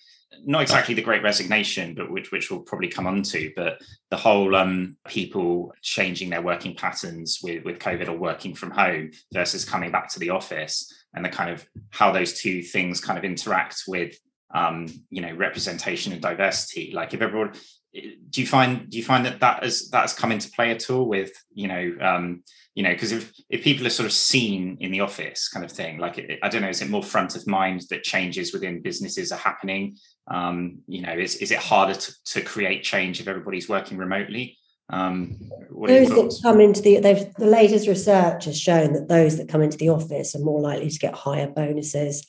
not 0.45 0.61
exactly 0.61 0.93
the 0.93 1.01
great 1.01 1.23
resignation, 1.23 1.93
but 1.93 2.11
which 2.11 2.31
which 2.31 2.49
we'll 2.49 2.61
probably 2.61 2.87
come 2.87 3.07
on 3.07 3.21
to, 3.23 3.51
but 3.55 3.81
the 4.09 4.17
whole 4.17 4.55
um, 4.55 4.97
people 5.07 5.73
changing 5.81 6.29
their 6.29 6.41
working 6.41 6.75
patterns 6.75 7.39
with 7.43 7.63
with 7.63 7.79
COVID 7.79 8.07
or 8.07 8.17
working 8.17 8.53
from 8.53 8.71
home 8.71 9.11
versus 9.31 9.65
coming 9.65 9.91
back 9.91 10.09
to 10.09 10.19
the 10.19 10.29
office, 10.29 10.91
and 11.13 11.23
the 11.23 11.29
kind 11.29 11.49
of 11.49 11.65
how 11.91 12.11
those 12.11 12.33
two 12.33 12.61
things 12.61 12.99
kind 12.99 13.17
of 13.17 13.23
interact 13.23 13.83
with 13.87 14.17
um, 14.53 14.87
you 15.09 15.21
know 15.21 15.33
representation 15.33 16.13
and 16.13 16.21
diversity. 16.21 16.91
Like 16.93 17.13
if 17.13 17.21
everyone, 17.21 17.53
do 17.93 18.41
you 18.41 18.47
find 18.47 18.89
do 18.89 18.97
you 18.97 19.03
find 19.03 19.25
that 19.25 19.39
that 19.39 19.63
has 19.63 19.89
that 19.89 20.01
has 20.01 20.13
come 20.13 20.31
into 20.31 20.49
play 20.51 20.71
at 20.71 20.89
all 20.89 21.07
with 21.07 21.31
you 21.53 21.67
know 21.67 21.95
um, 22.01 22.43
you 22.73 22.81
know 22.81 22.91
because 22.91 23.11
if 23.11 23.31
if 23.49 23.63
people 23.63 23.85
are 23.85 23.91
sort 23.91 24.07
of 24.07 24.13
seen 24.13 24.77
in 24.79 24.91
the 24.91 24.99
office 24.99 25.47
kind 25.47 25.63
of 25.63 25.71
thing 25.71 25.99
like 25.99 26.17
it, 26.17 26.39
i 26.41 26.49
don't 26.49 26.63
know 26.63 26.69
is 26.69 26.81
it 26.81 26.89
more 26.89 27.03
front 27.03 27.35
of 27.35 27.45
mind 27.45 27.83
that 27.89 28.03
changes 28.03 28.51
within 28.51 28.81
businesses 28.81 29.31
are 29.31 29.39
happening? 29.39 29.97
Um, 30.27 30.79
you 30.87 31.01
know 31.01 31.13
is, 31.13 31.35
is 31.35 31.51
it 31.51 31.59
harder 31.59 31.93
to, 31.93 32.13
to 32.25 32.41
create 32.41 32.83
change 32.83 33.19
if 33.19 33.27
everybody's 33.27 33.69
working 33.69 33.97
remotely? 33.97 34.57
Um, 34.89 35.39
those 35.71 36.09
that 36.09 36.39
come 36.43 36.59
into 36.59 36.81
the 36.81 36.99
they've 36.99 37.33
the 37.35 37.45
latest 37.45 37.87
research 37.87 38.45
has 38.45 38.59
shown 38.59 38.93
that 38.93 39.07
those 39.07 39.37
that 39.37 39.49
come 39.49 39.61
into 39.61 39.77
the 39.77 39.89
office 39.89 40.35
are 40.35 40.39
more 40.39 40.61
likely 40.61 40.89
to 40.89 40.99
get 40.99 41.13
higher 41.13 41.47
bonuses 41.47 42.25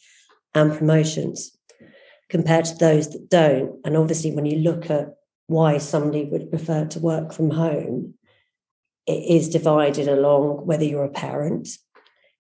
and 0.55 0.77
promotions 0.77 1.57
compared 2.29 2.65
to 2.67 2.75
those 2.77 3.11
that 3.11 3.29
don't. 3.29 3.81
And 3.85 3.97
obviously 3.97 4.33
when 4.33 4.47
you 4.47 4.59
look 4.59 4.91
at 4.91 5.15
why 5.47 5.79
somebody 5.79 6.25
would 6.25 6.51
prefer 6.51 6.85
to 6.87 6.99
work 6.99 7.33
from 7.33 7.51
home 7.51 8.15
it 9.07 9.37
is 9.37 9.49
divided 9.49 10.09
along 10.09 10.67
whether 10.67 10.85
you're 10.85 11.05
a 11.05 11.11
parent 11.11 11.69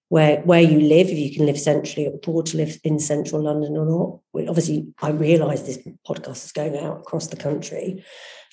where 0.09 0.41
where 0.43 0.61
you 0.61 0.81
live, 0.81 1.09
if 1.09 1.19
you 1.19 1.35
can 1.35 1.47
live 1.47 1.59
centrally 1.59 2.07
or 2.07 2.15
afford 2.15 2.47
to 2.47 2.57
live 2.57 2.79
in 2.85 2.99
central 2.99 3.43
London 3.43 3.77
or 3.77 3.87
not. 4.35 4.49
Obviously, 4.49 4.87
I 5.03 5.11
realise 5.11 5.63
this 5.63 5.79
podcast 6.07 6.45
is 6.45 6.53
going 6.53 6.77
out 6.79 7.01
across 7.01 7.29
the 7.29 7.37
country, 7.37 8.05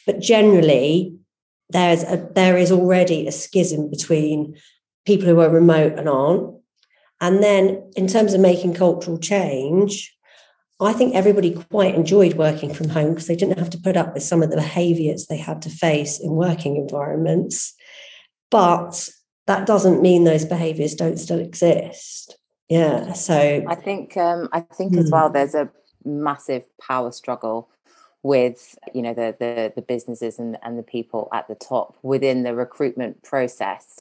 but 0.05 0.19
generally, 0.19 1.17
there's 1.69 2.03
a 2.03 2.29
there 2.33 2.57
is 2.57 2.71
already 2.71 3.27
a 3.27 3.31
schism 3.31 3.89
between 3.89 4.57
people 5.05 5.27
who 5.27 5.39
are 5.39 5.49
remote 5.49 5.97
and 5.97 6.09
aren't. 6.09 6.55
And 7.19 7.43
then, 7.43 7.91
in 7.95 8.07
terms 8.07 8.33
of 8.33 8.41
making 8.41 8.73
cultural 8.73 9.17
change, 9.17 10.15
I 10.87 10.93
think 10.93 11.15
everybody 11.15 11.53
quite 11.69 11.95
enjoyed 11.95 12.35
working 12.35 12.73
from 12.73 12.89
home 12.89 13.09
because 13.09 13.27
they 13.27 13.35
didn't 13.35 13.59
have 13.59 13.69
to 13.71 13.77
put 13.77 13.97
up 13.97 14.13
with 14.13 14.23
some 14.23 14.41
of 14.41 14.49
the 14.49 14.55
behaviours 14.55 15.27
they 15.27 15.37
had 15.37 15.61
to 15.63 15.69
face 15.69 16.19
in 16.19 16.31
working 16.31 16.75
environments. 16.75 17.73
But 18.49 19.09
that 19.47 19.65
doesn't 19.65 20.01
mean 20.01 20.23
those 20.23 20.45
behaviors 20.45 20.95
don't 20.95 21.17
still 21.17 21.39
exist 21.39 22.37
yeah 22.71 23.11
so 23.11 23.63
i 23.67 23.75
think 23.75 24.15
um 24.15 24.47
i 24.53 24.61
think 24.61 24.95
as 24.95 25.11
well 25.11 25.27
hmm. 25.27 25.33
there's 25.33 25.53
a 25.53 25.69
massive 26.05 26.63
power 26.79 27.11
struggle 27.11 27.69
with 28.23 28.77
you 28.93 29.01
know 29.01 29.13
the 29.13 29.35
the, 29.39 29.73
the 29.75 29.81
businesses 29.81 30.39
and, 30.39 30.57
and 30.63 30.79
the 30.79 30.83
people 30.83 31.27
at 31.33 31.47
the 31.49 31.55
top 31.55 31.97
within 32.01 32.43
the 32.43 32.55
recruitment 32.55 33.21
process 33.23 33.99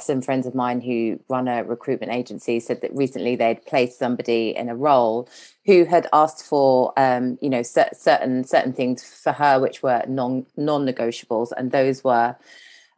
some 0.00 0.22
friends 0.22 0.46
of 0.46 0.54
mine 0.54 0.80
who 0.80 1.18
run 1.28 1.48
a 1.48 1.64
recruitment 1.64 2.12
agency 2.12 2.60
said 2.60 2.80
that 2.80 2.94
recently 2.94 3.36
they'd 3.36 3.64
placed 3.66 3.98
somebody 3.98 4.54
in 4.56 4.68
a 4.68 4.76
role 4.76 5.28
who 5.66 5.84
had 5.84 6.06
asked 6.12 6.44
for 6.44 6.92
um, 6.96 7.38
you 7.40 7.50
know 7.50 7.62
certain 7.62 8.44
certain 8.44 8.72
things 8.72 9.02
for 9.02 9.32
her 9.32 9.60
which 9.60 9.82
were 9.82 10.02
non 10.06 10.46
non-negotiables 10.56 11.50
and 11.56 11.72
those 11.72 12.04
were 12.04 12.36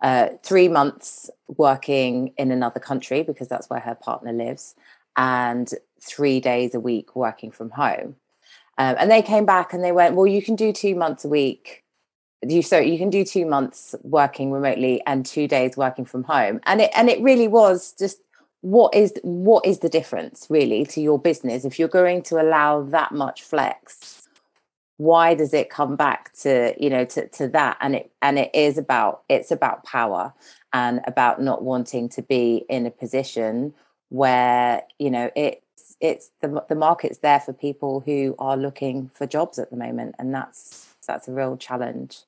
uh, 0.03 0.31
three 0.43 0.69
months 0.69 1.31
working 1.47 2.35
in 2.37 2.51
another 2.51 2.81
country 2.81 3.23
because 3.23 3.49
that's 3.49 3.71
where 3.71 3.81
her 3.81 3.95
partner 3.95 4.33
lives, 4.33 4.75
and 5.17 5.73
three 6.01 6.41
days 6.41 6.75
a 6.75 6.81
week 6.81 7.15
working 7.15 7.53
from 7.53 7.71
home. 7.71 8.17
Um, 8.79 8.97
and 8.99 9.11
they 9.11 9.23
came 9.23 9.47
back 9.47 9.73
and 9.73 9.85
they 9.85 9.93
went, 9.93 10.17
"Well, 10.17 10.27
you 10.27 10.43
can 10.43 10.57
do 10.57 10.73
two 10.73 10.97
months 10.97 11.25
a 11.25 11.29
week. 11.29 11.82
You 12.43 12.63
so 12.63 12.79
you 12.79 12.99
can 12.99 13.11
do 13.11 13.25
two 13.25 13.47
months 13.47 13.95
working 14.03 14.51
remotely 14.51 15.03
and 15.07 15.25
two 15.25 15.47
days 15.49 15.77
working 15.77 16.05
from 16.05 16.25
home." 16.25 16.61
And 16.65 16.81
it 16.81 16.91
and 16.95 17.09
it 17.09 17.21
really 17.21 17.49
was 17.49 17.95
just 17.99 18.19
what 18.63 18.95
is 18.95 19.13
what 19.23 19.67
is 19.67 19.81
the 19.81 19.89
difference 19.89 20.47
really 20.49 20.85
to 20.87 21.01
your 21.01 21.19
business? 21.19 21.65
If 21.65 21.79
you're 21.79 21.89
going 21.89 22.23
to 22.25 22.41
allow 22.41 22.83
that 22.83 23.13
much 23.13 23.43
flex 23.43 24.23
why 25.03 25.35
does 25.35 25.53
it 25.53 25.69
come 25.69 25.97
back 25.97 26.33
to 26.33 26.75
you 26.79 26.89
know 26.89 27.05
to, 27.05 27.27
to 27.29 27.49
that? 27.49 27.77
And 27.81 27.97
it 27.97 28.13
and 28.23 28.39
it 28.39 28.51
is 28.55 28.79
about 28.79 29.23
it's 29.29 29.51
about 29.51 29.85
power 29.85 30.33
and 30.73 31.01
about 31.07 31.43
not 31.43 31.63
wanting 31.65 32.09
to 32.11 32.23
be 32.23 32.65
in 32.69 32.87
a 32.87 32.91
position 32.91 33.75
where 34.11 34.83
you 34.99 35.11
know 35.11 35.31
it's 35.35 35.97
it's 36.01 36.31
the, 36.41 36.65
the 36.69 36.75
market's 36.75 37.19
there 37.19 37.41
for 37.41 37.53
people 37.53 38.01
who 38.01 38.37
are 38.39 38.57
looking 38.57 39.09
for 39.09 39.27
jobs 39.27 39.59
at 39.59 39.71
the 39.71 39.77
moment. 39.77 40.15
And 40.19 40.33
that's 40.33 40.95
that's 41.07 41.27
a 41.27 41.33
real 41.33 41.57
challenge 41.57 42.21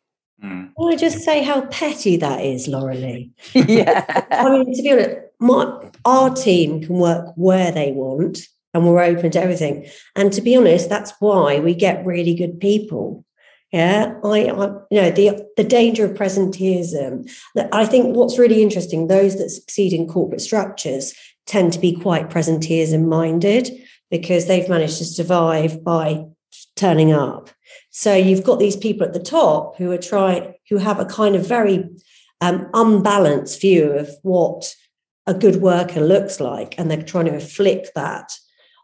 mm. 0.42 0.70
Can 0.76 0.92
I 0.92 0.96
just 0.96 1.20
say 1.20 1.42
how 1.42 1.66
petty 1.66 2.16
that 2.16 2.44
is, 2.44 2.68
Lauralee? 2.68 3.30
yeah. 3.54 4.26
I 4.30 4.50
mean, 4.50 4.74
to 4.74 4.82
be 4.82 4.92
honest, 4.92 5.16
my, 5.38 5.90
our 6.04 6.34
team 6.34 6.82
can 6.82 6.96
work 6.96 7.32
where 7.36 7.70
they 7.70 7.92
want 7.92 8.38
and 8.72 8.86
we're 8.86 9.02
open 9.02 9.30
to 9.30 9.40
everything. 9.40 9.86
And 10.16 10.32
to 10.32 10.42
be 10.42 10.56
honest, 10.56 10.88
that's 10.88 11.12
why 11.20 11.60
we 11.60 11.74
get 11.74 12.04
really 12.04 12.34
good 12.34 12.60
people. 12.60 13.24
Yeah, 13.72 14.14
I, 14.22 14.44
I 14.50 14.66
you 14.90 15.02
know 15.02 15.10
the 15.10 15.48
the 15.56 15.64
danger 15.64 16.04
of 16.04 16.12
presenteeism. 16.12 17.28
I 17.72 17.86
think 17.86 18.14
what's 18.14 18.38
really 18.38 18.62
interesting, 18.62 19.08
those 19.08 19.36
that 19.38 19.50
succeed 19.50 19.92
in 19.92 20.06
corporate 20.06 20.40
structures 20.40 21.12
tend 21.46 21.72
to 21.72 21.80
be 21.80 21.92
quite 21.92 22.30
presenteeism 22.30 23.06
minded 23.08 23.70
because 24.12 24.46
they've 24.46 24.68
managed 24.68 24.98
to 24.98 25.04
survive 25.04 25.82
by 25.82 26.24
turning 26.76 27.12
up. 27.12 27.50
So 27.90 28.14
you've 28.14 28.45
got 28.45 28.59
these 28.59 28.76
people 28.76 29.07
at 29.07 29.12
the 29.12 29.21
top 29.21 29.76
who 29.76 29.90
are 29.93 29.99
trying, 29.99 30.54
who 30.69 30.78
have 30.78 30.99
a 30.99 31.04
kind 31.04 31.37
of 31.37 31.47
very 31.47 31.88
um, 32.40 32.69
unbalanced 32.75 33.61
view 33.61 33.93
of 33.93 34.11
what 34.23 34.75
a 35.26 35.35
good 35.35 35.57
worker 35.57 36.00
looks 36.00 36.40
like, 36.40 36.75
and 36.78 36.90
they're 36.90 37.02
trying 37.02 37.26
to 37.26 37.35
inflict 37.35 37.90
that 37.95 38.33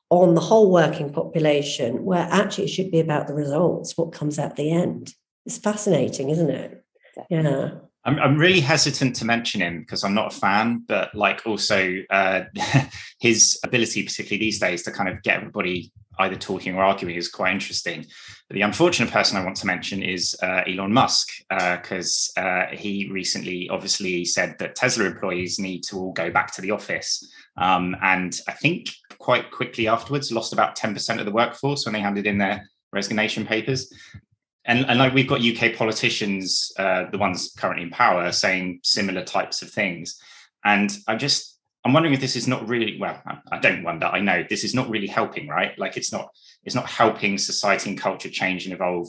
on 0.09 0.35
the 0.35 0.41
whole 0.41 0.73
working 0.73 1.13
population, 1.13 2.05
where 2.05 2.27
actually 2.31 2.65
it 2.65 2.71
should 2.71 2.91
be 2.91 3.01
about 3.01 3.27
the 3.27 3.35
results, 3.35 3.97
what 3.97 4.13
comes 4.13 4.39
at 4.39 4.57
the 4.57 4.73
end. 4.73 5.15
It's 5.47 5.59
fascinating, 5.59 6.31
isn't 6.31 6.51
it? 6.51 6.85
Yeah. 7.29 7.71
I'm, 8.05 8.19
I'm 8.19 8.39
really 8.39 8.61
hesitant 8.61 9.17
to 9.17 9.25
mention 9.25 9.61
him 9.61 9.81
because 9.81 10.05
I'm 10.05 10.15
not 10.15 10.35
a 10.35 10.37
fan, 10.37 10.85
but 10.89 11.15
like 11.15 11.47
also 11.47 11.99
uh, 12.11 12.43
his 13.21 13.59
ability, 13.65 14.05
particularly 14.05 14.41
these 14.41 14.59
days, 14.59 14.83
to 14.85 14.91
kind 14.91 15.09
of 15.09 15.23
get 15.23 15.37
everybody 15.37 15.93
either 16.21 16.37
talking 16.37 16.75
or 16.75 16.83
arguing 16.83 17.17
is 17.17 17.29
quite 17.29 17.53
interesting. 17.53 18.05
But 18.49 18.55
the 18.55 18.63
unfortunate 18.63 19.11
person 19.11 19.37
I 19.37 19.45
want 19.45 19.57
to 19.57 19.67
mention 19.67 20.03
is 20.03 20.37
uh, 20.43 20.63
Elon 20.67 20.93
Musk, 20.93 21.29
because 21.49 22.33
uh, 22.37 22.41
uh, 22.41 22.67
he 22.73 23.09
recently 23.11 23.69
obviously 23.71 24.25
said 24.25 24.57
that 24.59 24.77
Tesla 24.77 25.05
employees 25.05 25.59
need 25.59 25.83
to 25.85 25.97
all 25.97 26.13
go 26.13 26.31
back 26.31 26.53
to 26.55 26.61
the 26.61 26.71
office. 26.71 27.27
Um, 27.57 27.97
and 28.03 28.39
I 28.49 28.53
think 28.53 28.91
quite 29.19 29.51
quickly 29.51 29.89
afterwards 29.89 30.33
lost 30.33 30.53
about 30.53 30.77
10% 30.77 31.19
of 31.19 31.27
the 31.27 31.33
workforce 31.33 31.85
when 31.85 31.93
they 31.93 32.01
handed 32.01 32.27
in 32.27 32.39
their 32.39 32.69
resignation 32.93 33.47
papers. 33.47 33.93
And, 34.67 34.85
and 34.87 34.99
like 34.99 35.15
we've 35.15 35.27
got 35.27 35.41
UK 35.41 35.77
politicians, 35.77 36.73
uh, 36.79 37.05
the 37.11 37.19
ones 37.19 37.53
currently 37.57 37.85
in 37.85 37.91
power, 37.91 38.31
saying 38.31 38.81
similar 38.85 39.25
types 39.25 39.63
of 39.63 39.71
things. 39.71 40.21
And 40.65 40.95
I'm 41.09 41.19
just 41.19 41.59
I'm 41.85 41.95
wondering 41.95 42.15
if 42.15 42.21
this 42.21 42.37
is 42.37 42.47
not 42.47 42.69
really 42.69 42.99
well. 43.01 43.21
I 43.51 43.59
don't 43.59 43.83
wonder. 43.83 44.07
I 44.07 44.21
know 44.21 44.45
this 44.49 44.65
is 44.65 44.75
not 44.75 44.91
really 44.91 45.07
helping, 45.07 45.49
right? 45.49 45.79
Like 45.79 45.97
it's 45.97 46.13
not 46.13 46.29
it's 46.65 46.75
not 46.75 46.87
helping 46.87 47.39
society 47.39 47.91
and 47.91 47.99
culture 47.99 48.29
change 48.29 48.67
and 48.67 48.75
evolve 48.75 49.09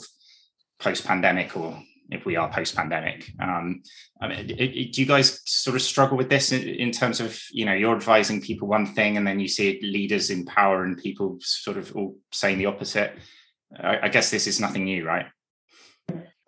post 0.80 1.06
pandemic, 1.06 1.58
or 1.58 1.78
if 2.10 2.24
we 2.26 2.38
are 2.38 2.50
post 2.50 2.76
pandemic. 2.76 3.30
Um, 3.42 3.84
I 4.22 4.28
mean, 4.30 4.48
do 4.48 5.02
you 5.02 5.06
guys 5.06 5.42
sort 5.46 5.76
of 5.76 5.82
struggle 5.82 6.16
with 6.16 6.30
this 6.30 6.54
in, 6.54 6.64
in, 6.64 6.92
terms 6.92 7.20
of 7.20 7.42
you 7.52 7.66
know 7.66 7.74
you're 7.74 7.96
advising 7.96 8.42
people 8.42 8.70
one 8.70 8.86
thing, 8.86 9.18
and 9.18 9.28
then 9.28 9.42
you 9.42 9.50
see 9.50 9.80
leaders 9.82 10.30
in 10.30 10.46
power 10.46 10.86
and 10.86 10.98
people 10.98 11.38
sort 11.42 11.78
of 11.78 11.94
all 11.94 12.16
saying 12.32 12.58
the 12.58 12.68
opposite? 12.68 13.18
I 13.78 14.10
guess 14.10 14.32
this 14.32 14.48
is 14.48 14.60
nothing 14.60 14.86
new, 14.86 15.06
right? 15.06 15.26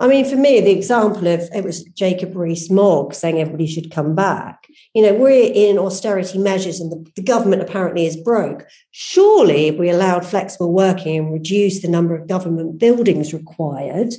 I 0.04 0.08
mean, 0.08 0.26
for 0.26 0.36
me, 0.36 0.60
the 0.60 0.70
example 0.70 1.28
of 1.28 1.50
it 1.56 1.64
was 1.64 1.86
Jacob 1.86 2.36
Rees-Mogg 2.36 3.14
saying 3.14 3.40
everybody 3.40 3.68
should 3.68 3.90
come 3.90 4.16
back. 4.16 4.68
You 4.94 5.02
know, 5.02 5.14
we're 5.14 5.50
in 5.54 5.80
austerity 5.80 6.40
measures 6.40 6.82
and 6.82 6.92
the, 6.92 7.10
the, 7.16 7.24
government 7.24 7.62
apparently 7.62 8.06
is 8.06 8.18
broke. 8.18 8.68
Surely, 8.92 9.68
if 9.68 9.78
we 9.78 9.90
allowed 9.90 10.26
flexible 10.26 10.74
working 10.74 11.18
and 11.18 11.32
reduced 11.32 11.84
the 11.84 11.88
number 11.88 12.18
of 12.18 12.28
government 12.28 12.80
buildings 12.80 13.34
required, 13.34 14.14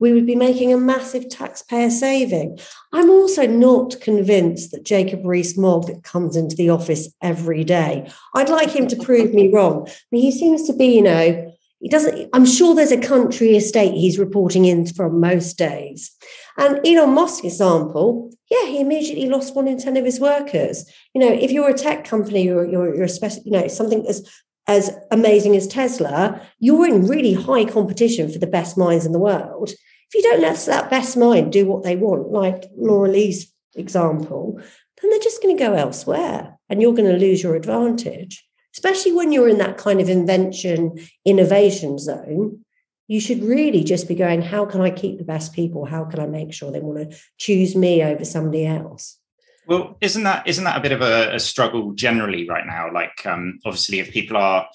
we 0.00 0.12
would 0.12 0.26
be 0.26 0.34
making 0.34 0.72
a 0.72 0.76
massive 0.76 1.28
taxpayer 1.28 1.90
saving. 1.90 2.58
I'm 2.92 3.08
also 3.08 3.46
not 3.46 4.00
convinced 4.00 4.72
that 4.72 4.84
Jacob 4.84 5.24
Rees-Mogg 5.24 6.02
comes 6.02 6.34
into 6.34 6.56
the 6.56 6.70
office 6.70 7.14
every 7.22 7.62
day. 7.62 8.10
I'd 8.34 8.48
like 8.48 8.70
him 8.70 8.88
to 8.88 8.96
prove 8.96 9.32
me 9.32 9.52
wrong. 9.52 9.88
Mean, 10.10 10.22
he 10.22 10.32
seems 10.32 10.66
to 10.66 10.72
be, 10.72 10.96
you 10.96 11.02
know, 11.02 11.47
he 11.80 11.88
doesn't 11.88 12.28
i'm 12.32 12.46
sure 12.46 12.74
there's 12.74 12.92
a 12.92 13.00
country 13.00 13.56
estate 13.56 13.94
he's 13.94 14.18
reporting 14.18 14.64
in 14.64 14.86
from 14.86 15.20
most 15.20 15.56
days. 15.56 16.10
And 16.56 16.80
elon 16.86 17.14
musk 17.14 17.44
example 17.44 18.30
yeah 18.50 18.66
he 18.66 18.80
immediately 18.80 19.28
lost 19.28 19.54
one 19.54 19.68
in 19.68 19.78
10 19.78 19.96
of 19.96 20.04
his 20.04 20.20
workers. 20.20 20.90
You 21.14 21.20
know 21.20 21.32
if 21.32 21.50
you're 21.50 21.70
a 21.70 21.74
tech 21.74 22.04
company 22.04 22.48
or 22.50 22.64
you're, 22.64 22.94
you're 22.94 23.04
a 23.04 23.08
special 23.08 23.42
you 23.44 23.52
know 23.52 23.68
something 23.68 24.06
as 24.06 24.28
as 24.66 24.94
amazing 25.10 25.56
as 25.56 25.66
tesla 25.66 26.40
you're 26.58 26.86
in 26.86 27.06
really 27.06 27.32
high 27.32 27.64
competition 27.64 28.30
for 28.30 28.38
the 28.38 28.46
best 28.46 28.76
minds 28.76 29.06
in 29.06 29.12
the 29.12 29.18
world. 29.18 29.70
If 30.10 30.14
you 30.14 30.22
don't 30.22 30.40
let 30.40 30.56
that 30.64 30.88
best 30.88 31.18
mind 31.18 31.52
do 31.52 31.66
what 31.66 31.82
they 31.82 31.96
want 31.96 32.30
like 32.30 32.64
Lauralee's 32.76 33.52
example 33.76 34.60
then 35.00 35.10
they're 35.10 35.20
just 35.20 35.42
going 35.42 35.56
to 35.56 35.62
go 35.62 35.74
elsewhere 35.74 36.58
and 36.68 36.82
you're 36.82 36.94
going 36.94 37.12
to 37.12 37.18
lose 37.18 37.42
your 37.42 37.54
advantage 37.54 38.47
especially 38.78 39.10
when 39.12 39.32
you're 39.32 39.48
in 39.48 39.58
that 39.58 39.76
kind 39.76 40.00
of 40.00 40.08
invention 40.08 40.96
innovation 41.24 41.98
zone 41.98 42.64
you 43.08 43.20
should 43.20 43.42
really 43.42 43.82
just 43.82 44.06
be 44.06 44.14
going 44.14 44.40
how 44.40 44.64
can 44.64 44.80
i 44.82 44.90
keep 44.90 45.18
the 45.18 45.24
best 45.24 45.52
people? 45.52 45.84
How 45.84 46.04
can 46.04 46.20
i 46.20 46.26
make 46.26 46.52
sure 46.52 46.70
they 46.70 46.80
want 46.88 47.10
to 47.10 47.18
choose 47.38 47.74
me 47.74 48.04
over 48.04 48.24
somebody 48.24 48.64
else? 48.66 49.18
Well 49.66 49.96
isn't 50.00 50.22
that 50.22 50.46
isn't 50.46 50.64
that 50.64 50.78
a 50.78 50.86
bit 50.86 50.92
of 50.92 51.02
a, 51.02 51.34
a 51.34 51.40
struggle 51.40 51.92
generally 51.92 52.48
right 52.48 52.66
now? 52.66 52.92
Like 52.92 53.26
um, 53.26 53.58
obviously 53.64 53.98
if 53.98 54.12
people 54.12 54.36
are 54.36 54.68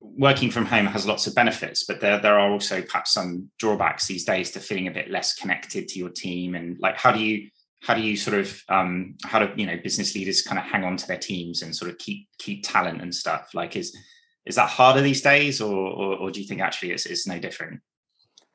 working 0.00 0.50
from 0.50 0.66
home 0.66 0.86
has 0.86 1.06
lots 1.06 1.26
of 1.26 1.34
benefits 1.34 1.84
but 1.84 2.00
there, 2.00 2.18
there 2.18 2.38
are 2.38 2.50
also 2.50 2.82
perhaps 2.82 3.12
some 3.12 3.48
drawbacks 3.58 4.06
these 4.06 4.24
days 4.24 4.50
to 4.50 4.60
feeling 4.60 4.88
a 4.88 4.96
bit 4.98 5.10
less 5.10 5.34
connected 5.34 5.88
to 5.88 5.98
your 5.98 6.10
team 6.10 6.54
and 6.54 6.76
like 6.80 6.98
how 6.98 7.12
do 7.12 7.20
you 7.20 7.48
how 7.82 7.94
do 7.94 8.00
you 8.00 8.16
sort 8.16 8.38
of 8.38 8.62
um, 8.68 9.16
how 9.24 9.40
do 9.40 9.52
you 9.56 9.66
know 9.66 9.76
business 9.82 10.14
leaders 10.14 10.42
kind 10.42 10.58
of 10.58 10.64
hang 10.64 10.84
on 10.84 10.96
to 10.96 11.06
their 11.06 11.18
teams 11.18 11.62
and 11.62 11.74
sort 11.74 11.90
of 11.90 11.98
keep 11.98 12.28
keep 12.38 12.64
talent 12.64 13.02
and 13.02 13.14
stuff? 13.14 13.50
Like 13.54 13.76
is 13.76 13.96
is 14.46 14.54
that 14.54 14.70
harder 14.70 15.02
these 15.02 15.20
days 15.20 15.60
or 15.60 15.74
or, 15.74 16.16
or 16.16 16.30
do 16.30 16.40
you 16.40 16.46
think 16.46 16.60
actually 16.60 16.92
it's, 16.92 17.06
it's 17.06 17.26
no 17.26 17.38
different? 17.38 17.80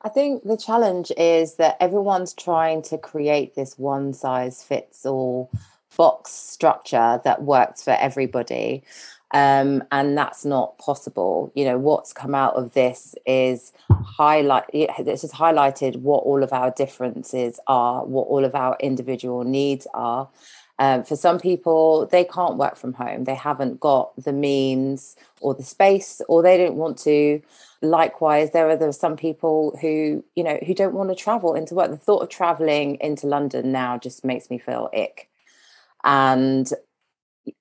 I 0.02 0.08
think 0.08 0.44
the 0.44 0.56
challenge 0.56 1.12
is 1.16 1.56
that 1.56 1.76
everyone's 1.80 2.32
trying 2.32 2.82
to 2.82 2.98
create 2.98 3.54
this 3.54 3.78
one 3.78 4.14
size 4.14 4.62
fits 4.62 5.04
all 5.04 5.50
box 5.96 6.30
structure 6.30 7.20
that 7.24 7.42
works 7.42 7.82
for 7.82 7.90
everybody 7.90 8.84
um, 9.32 9.84
and 9.92 10.16
that's 10.16 10.44
not 10.44 10.78
possible. 10.78 11.52
You 11.54 11.64
know, 11.66 11.78
what's 11.78 12.12
come 12.12 12.34
out 12.34 12.54
of 12.54 12.72
this 12.72 13.14
is 13.26 13.72
highlight. 13.90 14.64
This 14.72 15.22
has 15.22 15.32
highlighted 15.32 15.96
what 15.96 16.24
all 16.24 16.42
of 16.42 16.52
our 16.52 16.70
differences 16.70 17.60
are, 17.66 18.04
what 18.04 18.28
all 18.28 18.44
of 18.44 18.54
our 18.54 18.76
individual 18.80 19.44
needs 19.44 19.86
are. 19.92 20.28
Um, 20.80 21.02
for 21.02 21.16
some 21.16 21.40
people, 21.40 22.06
they 22.06 22.24
can't 22.24 22.56
work 22.56 22.76
from 22.76 22.92
home. 22.92 23.24
They 23.24 23.34
haven't 23.34 23.80
got 23.80 24.12
the 24.16 24.32
means 24.32 25.16
or 25.40 25.54
the 25.54 25.64
space, 25.64 26.22
or 26.28 26.42
they 26.42 26.56
don't 26.56 26.76
want 26.76 26.98
to. 26.98 27.42
Likewise, 27.82 28.52
there 28.52 28.68
are 28.70 28.76
there 28.76 28.88
are 28.88 28.92
some 28.92 29.16
people 29.16 29.76
who 29.80 30.24
you 30.36 30.44
know 30.44 30.58
who 30.66 30.74
don't 30.74 30.94
want 30.94 31.10
to 31.10 31.16
travel 31.16 31.54
into 31.54 31.74
work. 31.74 31.90
The 31.90 31.96
thought 31.96 32.22
of 32.22 32.28
traveling 32.28 32.96
into 33.00 33.26
London 33.26 33.72
now 33.72 33.98
just 33.98 34.24
makes 34.24 34.50
me 34.50 34.58
feel 34.58 34.88
ick. 34.94 35.28
And 36.04 36.72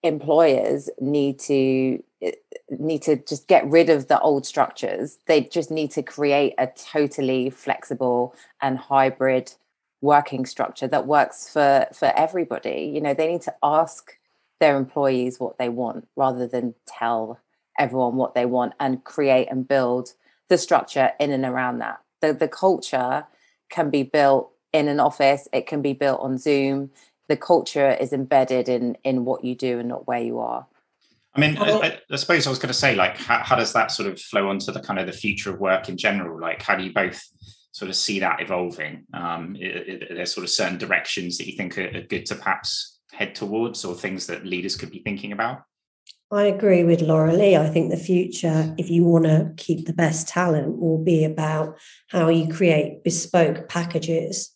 employers 0.03 0.89
need 0.99 1.39
to 1.39 2.03
eh, 2.21 2.31
need 2.69 3.01
to 3.03 3.15
just 3.15 3.47
get 3.47 3.65
rid 3.67 3.89
of 3.89 4.07
the 4.07 4.19
old 4.19 4.45
structures. 4.45 5.19
They 5.27 5.41
just 5.41 5.71
need 5.71 5.91
to 5.91 6.03
create 6.03 6.53
a 6.57 6.67
totally 6.67 7.49
flexible 7.49 8.35
and 8.61 8.77
hybrid 8.77 9.53
working 10.01 10.45
structure 10.45 10.87
that 10.87 11.07
works 11.07 11.49
for 11.51 11.87
for 11.93 12.11
everybody. 12.15 12.91
You 12.93 13.01
know 13.01 13.13
they 13.13 13.27
need 13.27 13.41
to 13.43 13.55
ask 13.63 14.17
their 14.59 14.77
employees 14.77 15.39
what 15.39 15.57
they 15.57 15.69
want 15.69 16.07
rather 16.15 16.47
than 16.47 16.75
tell 16.87 17.39
everyone 17.79 18.15
what 18.15 18.33
they 18.33 18.45
want 18.45 18.73
and 18.79 19.03
create 19.03 19.47
and 19.51 19.67
build 19.67 20.13
the 20.49 20.57
structure 20.57 21.11
in 21.19 21.31
and 21.31 21.45
around 21.45 21.79
that. 21.79 22.01
The 22.21 22.33
the 22.33 22.47
culture 22.47 23.25
can 23.69 23.89
be 23.89 24.03
built 24.03 24.51
in 24.73 24.87
an 24.87 24.99
office. 24.99 25.47
It 25.53 25.67
can 25.67 25.81
be 25.81 25.93
built 25.93 26.19
on 26.21 26.37
zoom 26.37 26.91
the 27.27 27.37
culture 27.37 27.91
is 27.91 28.13
embedded 28.13 28.69
in 28.69 28.97
in 29.03 29.25
what 29.25 29.43
you 29.43 29.55
do 29.55 29.79
and 29.79 29.89
not 29.89 30.07
where 30.07 30.21
you 30.21 30.39
are. 30.39 30.67
I 31.35 31.39
mean 31.39 31.57
I, 31.57 31.99
I, 32.09 32.15
suppose 32.15 32.47
i 32.47 32.49
was 32.49 32.57
going 32.57 32.69
to 32.69 32.73
say 32.73 32.95
like 32.95 33.17
how, 33.17 33.43
how 33.43 33.55
does 33.55 33.73
that 33.73 33.91
sort 33.91 34.09
of 34.09 34.19
flow 34.19 34.49
onto 34.49 34.71
the 34.71 34.79
kind 34.79 34.99
of 34.99 35.05
the 35.05 35.11
future 35.11 35.53
of 35.53 35.59
work 35.59 35.89
in 35.89 35.97
general? 35.97 36.39
Like 36.39 36.61
how 36.61 36.75
do 36.75 36.83
you 36.83 36.93
both 36.93 37.21
sort 37.71 37.89
of 37.89 37.95
see 37.95 38.19
that 38.19 38.41
evolving? 38.41 39.03
Um 39.13 39.55
there's 39.59 40.33
sort 40.33 40.43
of 40.43 40.49
certain 40.49 40.77
directions 40.77 41.37
that 41.37 41.47
you 41.47 41.55
think 41.55 41.77
are, 41.77 41.95
are 41.95 42.01
good 42.01 42.25
to 42.27 42.35
perhaps 42.35 42.99
head 43.11 43.35
towards 43.35 43.83
or 43.85 43.95
things 43.95 44.27
that 44.27 44.45
leaders 44.45 44.75
could 44.75 44.91
be 44.91 44.99
thinking 44.99 45.31
about? 45.31 45.63
I 46.29 46.43
agree 46.43 46.83
with 46.83 46.99
Lauralee. 46.99 47.57
I 47.57 47.69
think 47.69 47.89
the 47.89 47.97
future, 47.97 48.75
if 48.77 48.89
you 48.89 49.05
want 49.05 49.25
to 49.25 49.53
keep 49.55 49.85
the 49.85 49.93
best 49.93 50.27
talent, 50.27 50.77
will 50.77 51.01
be 51.01 51.23
about 51.23 51.77
how 52.09 52.27
you 52.27 52.53
create 52.53 53.03
bespoke 53.03 53.69
packages 53.69 54.53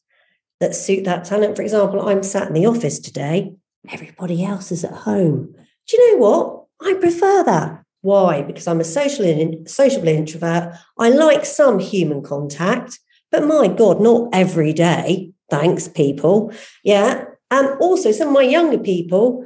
that 0.62 0.76
suit 0.76 1.04
that 1.04 1.26
talent. 1.26 1.56
For 1.56 1.62
example, 1.64 2.08
I'm 2.08 2.24
sat 2.24 2.48
in 2.48 2.54
the 2.54 2.68
office 2.68 3.00
today, 3.00 3.54
everybody 3.90 4.46
else 4.46 4.72
is 4.72 4.86
at 4.86 4.94
home. 4.94 5.54
Do 5.88 5.98
you 5.98 6.14
know 6.14 6.26
what? 6.26 6.64
I 6.82 6.94
prefer 7.00 7.44
that. 7.44 7.84
Why? 8.02 8.42
Because 8.42 8.68
I'm 8.68 8.80
a 8.80 8.86
social 8.86 9.64
sociable 9.68 10.08
introvert. 10.08 10.74
I 10.98 11.10
like 11.10 11.46
some 11.46 11.80
human 11.80 12.24
contact, 12.24 13.00
but 13.32 13.46
my 13.46 13.68
God, 13.68 14.02
not 14.02 14.30
every 14.34 14.74
day. 14.74 15.34
Thanks, 15.50 15.88
people. 15.88 16.54
Yeah. 16.84 17.26
And 17.52 17.80
also, 17.80 18.12
some 18.12 18.30
of 18.30 18.34
my 18.34 18.44
younger 18.44 18.78
people 18.78 19.46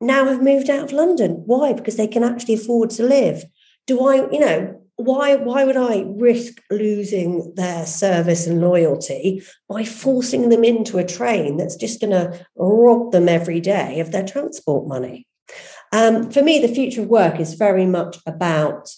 now 0.00 0.24
have 0.24 0.42
moved 0.42 0.70
out 0.70 0.84
of 0.84 0.92
London. 0.92 1.42
Why? 1.44 1.74
Because 1.74 1.96
they 1.96 2.08
can 2.08 2.24
actually 2.24 2.54
afford 2.54 2.90
to 2.90 3.02
live. 3.02 3.44
Do 3.86 4.06
I, 4.06 4.30
you 4.30 4.40
know, 4.40 4.79
why 5.02 5.36
why 5.36 5.64
would 5.64 5.76
I 5.76 6.04
risk 6.06 6.60
losing 6.70 7.54
their 7.54 7.86
service 7.86 8.46
and 8.46 8.60
loyalty 8.60 9.42
by 9.68 9.84
forcing 9.84 10.48
them 10.48 10.64
into 10.64 10.98
a 10.98 11.06
train 11.06 11.56
that's 11.56 11.76
just 11.76 12.00
going 12.00 12.12
to 12.12 12.46
rob 12.56 13.12
them 13.12 13.28
every 13.28 13.60
day 13.60 14.00
of 14.00 14.12
their 14.12 14.26
transport 14.26 14.86
money? 14.86 15.26
Um, 15.92 16.30
for 16.30 16.42
me, 16.42 16.60
the 16.60 16.74
future 16.74 17.02
of 17.02 17.08
work 17.08 17.40
is 17.40 17.54
very 17.54 17.86
much 17.86 18.18
about 18.26 18.90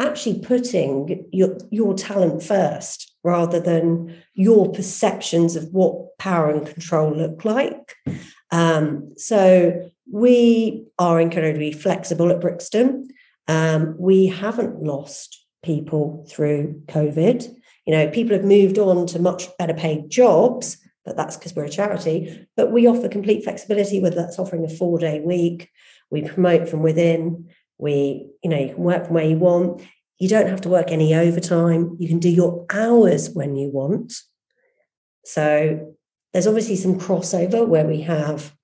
actually 0.00 0.40
putting 0.40 1.28
your, 1.30 1.58
your 1.70 1.94
talent 1.94 2.42
first 2.42 3.14
rather 3.22 3.60
than 3.60 4.16
your 4.34 4.72
perceptions 4.72 5.56
of 5.56 5.64
what 5.72 6.16
power 6.18 6.50
and 6.50 6.66
control 6.66 7.12
look 7.12 7.44
like. 7.44 7.94
Um, 8.50 9.12
so 9.16 9.90
we 10.10 10.86
are 10.98 11.20
incredibly 11.20 11.72
flexible 11.72 12.30
at 12.30 12.40
Brixton. 12.40 13.08
Um, 13.46 13.94
we 13.98 14.26
haven't 14.26 14.82
lost 14.82 15.39
people 15.62 16.26
through 16.28 16.82
COVID. 16.88 17.54
You 17.86 17.94
know, 17.94 18.10
people 18.10 18.36
have 18.36 18.44
moved 18.44 18.78
on 18.78 19.06
to 19.08 19.18
much 19.18 19.46
better 19.58 19.74
paid 19.74 20.10
jobs, 20.10 20.76
but 21.04 21.16
that's 21.16 21.36
because 21.36 21.54
we're 21.54 21.64
a 21.64 21.70
charity. 21.70 22.46
But 22.56 22.72
we 22.72 22.86
offer 22.86 23.08
complete 23.08 23.44
flexibility, 23.44 24.00
whether 24.00 24.16
that's 24.16 24.38
offering 24.38 24.64
a 24.64 24.68
four 24.68 24.98
day 24.98 25.20
week, 25.20 25.68
we 26.10 26.22
promote 26.22 26.68
from 26.68 26.82
within, 26.82 27.48
we, 27.78 28.28
you 28.42 28.50
know, 28.50 28.58
you 28.58 28.74
can 28.74 28.84
work 28.84 29.06
from 29.06 29.14
where 29.14 29.24
you 29.24 29.36
want. 29.36 29.82
You 30.18 30.28
don't 30.28 30.48
have 30.48 30.60
to 30.62 30.68
work 30.68 30.90
any 30.90 31.14
overtime. 31.14 31.96
You 31.98 32.08
can 32.08 32.18
do 32.18 32.28
your 32.28 32.66
hours 32.70 33.30
when 33.30 33.56
you 33.56 33.70
want. 33.70 34.12
So 35.24 35.94
there's 36.32 36.46
obviously 36.46 36.76
some 36.76 36.98
crossover 36.98 37.66
where 37.66 37.86
we 37.86 38.02
have 38.02 38.54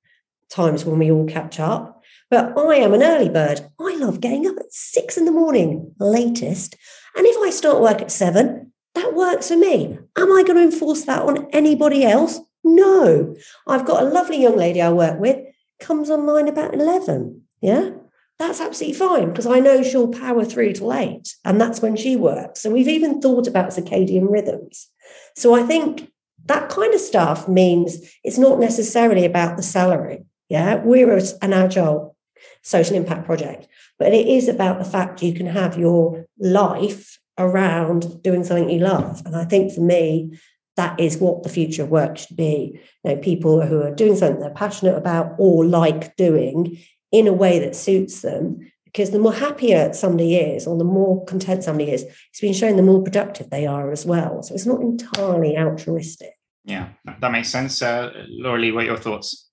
times 0.51 0.85
when 0.85 0.99
we 0.99 1.11
all 1.11 1.27
catch 1.27 1.59
up. 1.59 1.96
But 2.31 2.59
I 2.59 2.77
am 2.77 2.93
an 2.93 3.03
early 3.03 3.29
bird. 3.29 3.61
I 3.79 3.97
love 3.97 4.21
getting 4.21 4.47
up 4.47 4.57
at 4.59 4.73
six 4.73 5.17
in 5.17 5.25
the 5.25 5.33
morning, 5.33 5.95
latest. 6.01 6.77
And 7.15 7.27
if 7.27 7.37
I 7.43 7.51
start 7.51 7.81
work 7.81 8.03
at 8.03 8.11
seven, 8.11 8.73
that 8.95 9.15
works 9.15 9.49
for 9.49 9.57
me. 9.57 9.99
Am 10.17 10.33
I 10.33 10.43
going 10.43 10.57
to 10.57 10.62
enforce 10.62 11.05
that 11.05 11.23
on 11.23 11.49
anybody 11.53 12.05
else? 12.05 12.41
No. 12.65 13.37
I've 13.67 13.87
got 13.87 14.03
a 14.03 14.09
lovely 14.09 14.43
young 14.43 14.57
lady 14.57 14.83
I 14.83 14.91
work 14.91 15.21
with, 15.21 15.39
comes 15.81 16.11
online 16.11 16.49
about 16.49 16.75
11. 16.75 17.43
Yeah. 17.61 17.91
That's 18.39 18.61
absolutely 18.61 18.99
fine 18.99 19.29
because 19.29 19.47
I 19.47 19.61
know 19.61 19.83
she'll 19.83 20.09
power 20.09 20.45
through 20.45 20.75
till 20.75 20.93
eight, 20.93 21.35
and 21.45 21.61
that's 21.61 21.81
when 21.81 21.97
she 21.97 22.17
works. 22.17 22.61
So 22.61 22.71
we've 22.71 22.89
even 22.89 23.21
thought 23.21 23.47
about 23.47 23.71
circadian 23.71 24.31
rhythms. 24.31 24.89
So 25.37 25.55
I 25.55 25.62
think 25.62 26.12
that 26.45 26.69
kind 26.69 26.93
of 26.93 27.01
stuff 27.01 27.49
means 27.49 27.97
it's 28.25 28.37
not 28.37 28.59
necessarily 28.59 29.25
about 29.25 29.57
the 29.57 29.62
salary. 29.62 30.25
Yeah, 30.49 30.77
we're 30.77 31.17
an 31.41 31.53
agile 31.53 32.15
social 32.62 32.96
impact 32.96 33.27
project, 33.27 33.68
but 33.99 34.12
it 34.12 34.27
is 34.27 34.49
about 34.49 34.79
the 34.79 34.85
fact 34.85 35.22
you 35.22 35.33
can 35.33 35.46
have 35.46 35.79
your 35.79 36.27
life 36.38 37.18
around 37.38 38.22
doing 38.22 38.44
something 38.44 38.70
you 38.70 38.81
love. 38.81 39.22
And 39.27 39.37
I 39.37 39.44
think 39.44 39.72
for 39.72 39.83
me, 39.83 40.38
that 40.77 40.99
is 41.01 41.18
what 41.18 41.42
the 41.42 41.49
future 41.49 41.85
of 41.85 41.90
work 41.90 42.18
should 42.18 42.37
be. 42.37 42.81
You 43.05 43.14
know, 43.14 43.20
people 43.20 43.62
who 43.62 43.83
are 43.83 43.94
doing 43.94 44.16
something 44.16 44.40
they're 44.40 44.51
passionate 44.51 44.96
about 44.96 45.35
or 45.38 45.64
like 45.64 46.16
doing 46.16 46.79
in 47.12 47.27
a 47.27 47.33
way 47.33 47.59
that 47.59 47.77
suits 47.77 48.22
them. 48.22 48.70
Because 48.85 49.11
the 49.11 49.18
more 49.18 49.33
happier 49.33 49.92
somebody 49.92 50.37
is, 50.37 50.66
or 50.66 50.79
the 50.79 50.85
more 50.85 51.25
content 51.27 51.64
somebody 51.64 51.90
is, 51.90 52.03
it's 52.03 52.40
been 52.40 52.55
shown 52.55 52.77
the 52.77 52.83
more 52.83 53.03
productive 53.03 53.51
they 53.51 53.66
are 53.66 53.90
as 53.90 54.07
well. 54.07 54.42
So 54.42 54.55
it's 54.55 54.64
not 54.64 54.81
entirely 54.81 55.57
altruistic. 55.57 56.33
Yeah, 56.64 56.88
that 57.20 57.31
makes 57.31 57.51
sense. 57.51 57.83
Uh, 57.83 58.11
Lauralee, 58.42 58.72
what 58.72 58.85
are 58.85 58.87
your 58.87 58.96
thoughts? 58.96 59.51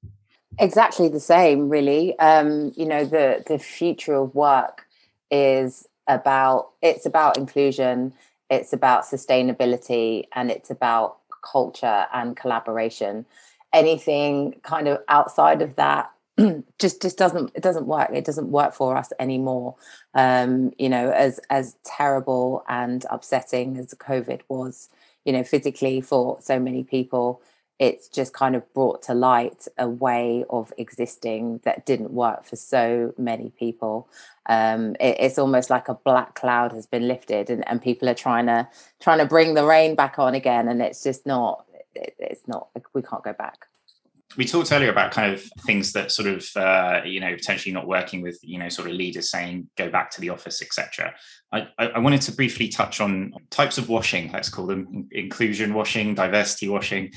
Exactly 0.60 1.08
the 1.10 1.20
same, 1.20 1.70
really. 1.70 2.18
Um, 2.20 2.72
you 2.76 2.86
know, 2.86 3.06
the 3.06 3.44
the 3.48 3.58
future 3.58 4.14
of 4.14 4.36
work 4.36 4.86
is 5.32 5.88
about 6.08 6.70
it's 6.82 7.06
about 7.06 7.38
inclusion, 7.38 8.14
it's 8.50 8.72
about 8.72 9.04
sustainability, 9.04 10.26
and 10.36 10.52
it's 10.52 10.70
about 10.70 11.18
culture 11.52 12.06
and 12.14 12.38
collaboration. 12.38 13.26
Anything 13.74 14.60
kind 14.64 14.88
of 14.88 15.00
outside 15.10 15.64
of 15.64 15.76
that 15.78 16.12
just 16.80 17.02
just 17.02 17.18
doesn't 17.18 17.52
it 17.56 17.64
doesn't 17.64 17.88
work 17.88 18.10
it 18.14 18.24
doesn't 18.26 18.50
work 18.52 18.74
for 18.74 18.96
us 18.98 19.12
anymore 19.20 19.76
um 20.16 20.72
you 20.80 20.90
know 20.90 21.12
as 21.12 21.40
as 21.52 21.76
terrible 21.86 22.64
and 22.68 23.06
upsetting 23.12 23.78
as 23.78 23.94
covid 23.96 24.42
was 24.50 24.90
you 25.26 25.32
know 25.34 25.44
physically 25.44 26.02
for 26.02 26.38
so 26.42 26.60
many 26.60 26.84
people 26.84 27.40
it's 27.84 28.08
just 28.08 28.32
kind 28.32 28.56
of 28.56 28.74
brought 28.74 29.02
to 29.04 29.14
light 29.14 29.68
a 29.78 29.90
way 29.90 30.46
of 30.50 30.72
existing 30.78 31.60
that 31.66 31.86
didn't 31.86 32.12
work 32.12 32.46
for 32.46 32.56
so 32.56 33.14
many 33.18 33.52
people. 33.60 34.08
Um, 34.46 34.96
it, 35.02 35.18
it's 35.20 35.38
almost 35.38 35.70
like 35.70 35.90
a 35.90 35.94
black 35.94 36.34
cloud 36.34 36.72
has 36.72 36.86
been 36.86 37.10
lifted, 37.10 37.50
and, 37.50 37.68
and 37.68 37.82
people 37.82 38.08
are 38.08 38.14
trying 38.14 38.46
to 38.46 38.70
trying 39.02 39.20
to 39.20 39.26
bring 39.26 39.54
the 39.54 39.66
rain 39.66 39.96
back 39.96 40.18
on 40.18 40.34
again, 40.34 40.70
and 40.70 40.82
it's 40.82 41.04
just 41.04 41.26
not. 41.26 41.66
It, 41.94 42.16
it's 42.20 42.48
not. 42.48 42.70
We 42.94 43.02
can't 43.02 43.24
go 43.24 43.34
back 43.34 43.68
we 44.38 44.46
talked 44.46 44.72
earlier 44.72 44.90
about 44.90 45.12
kind 45.12 45.34
of 45.34 45.44
things 45.66 45.94
that 45.94 46.12
sort 46.12 46.28
of 46.28 46.46
uh, 46.56 47.02
you 47.06 47.20
know 47.20 47.34
potentially 47.36 47.74
not 47.74 47.88
working 47.88 48.22
with 48.22 48.40
you 48.42 48.58
know 48.58 48.70
sort 48.70 48.90
of 48.90 48.96
leaders 48.96 49.30
saying 49.30 49.68
go 49.78 49.90
back 49.90 50.10
to 50.12 50.22
the 50.22 50.30
office 50.30 50.62
etc 50.62 51.14
I, 51.52 51.68
I, 51.78 52.00
wanted 52.00 52.22
to 52.24 52.32
briefly 52.32 52.68
touch 52.68 53.00
on 53.00 53.34
types 53.50 53.78
of 53.78 53.90
washing 53.90 54.32
let's 54.32 54.50
call 54.50 54.66
them 54.66 55.08
inclusion 55.12 55.74
washing 55.74 56.16
diversity 56.16 56.68
washing 56.68 57.12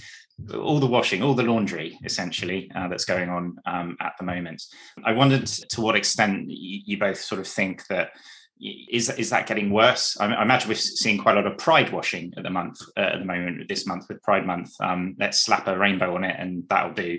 all 0.55 0.79
the 0.79 0.87
washing, 0.87 1.23
all 1.23 1.35
the 1.35 1.43
laundry, 1.43 1.99
essentially, 2.05 2.71
uh, 2.75 2.89
that's 2.89 3.05
going 3.05 3.29
on 3.29 3.57
um, 3.67 3.97
at 4.01 4.13
the 4.19 4.25
moment. 4.25 4.63
I 5.05 5.13
wondered 5.13 5.47
to 5.47 5.81
what 5.81 5.97
extent 5.97 6.47
you, 6.49 6.99
both 6.99 7.19
sort 7.19 7.41
of 7.41 7.47
think 7.47 7.87
that 7.89 8.11
is 8.61 9.11
is 9.11 9.31
that 9.31 9.47
getting 9.47 9.71
worse? 9.71 10.17
I, 10.19 10.27
I, 10.27 10.43
imagine 10.43 10.69
we're 10.69 10.75
seeing 10.77 11.19
quite 11.19 11.37
a 11.37 11.41
lot 11.41 11.51
of 11.51 11.59
pride 11.59 11.93
washing 11.93 12.33
at 12.37 12.43
the 12.43 12.51
month 12.51 12.81
uh, 12.97 13.01
at 13.01 13.19
the 13.19 13.25
moment. 13.25 13.69
This 13.69 13.87
month 13.87 14.07
with 14.09 14.23
Pride 14.23 14.47
Month, 14.47 14.73
um, 14.81 15.17
let's 15.19 15.41
slap 15.41 15.67
a 15.69 15.79
rainbow 15.79 16.15
on 16.15 16.25
it, 16.25 16.37
and 16.39 16.65
that'll 16.69 16.95
do. 16.95 17.19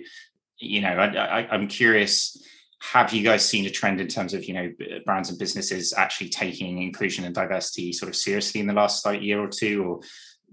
You 0.59 0.81
know, 0.81 0.89
I, 0.89 1.41
I, 1.41 1.47
I'm 1.49 1.67
curious 1.67 2.37
have 2.79 3.11
you 3.11 3.23
guys 3.23 3.47
seen 3.47 3.65
a 3.65 3.69
trend 3.69 3.99
in 3.99 4.07
terms 4.07 4.33
of 4.33 4.45
you 4.45 4.53
know 4.53 4.71
brands 5.05 5.29
and 5.29 5.39
businesses 5.39 5.93
actually 5.97 6.29
taking 6.29 6.81
inclusion 6.81 7.25
and 7.25 7.33
diversity 7.33 7.91
sort 7.91 8.09
of 8.09 8.15
seriously 8.15 8.61
in 8.61 8.67
the 8.67 8.73
last 8.73 9.05
like, 9.05 9.21
year 9.21 9.39
or 9.39 9.47
two 9.47 9.83
or 9.83 9.99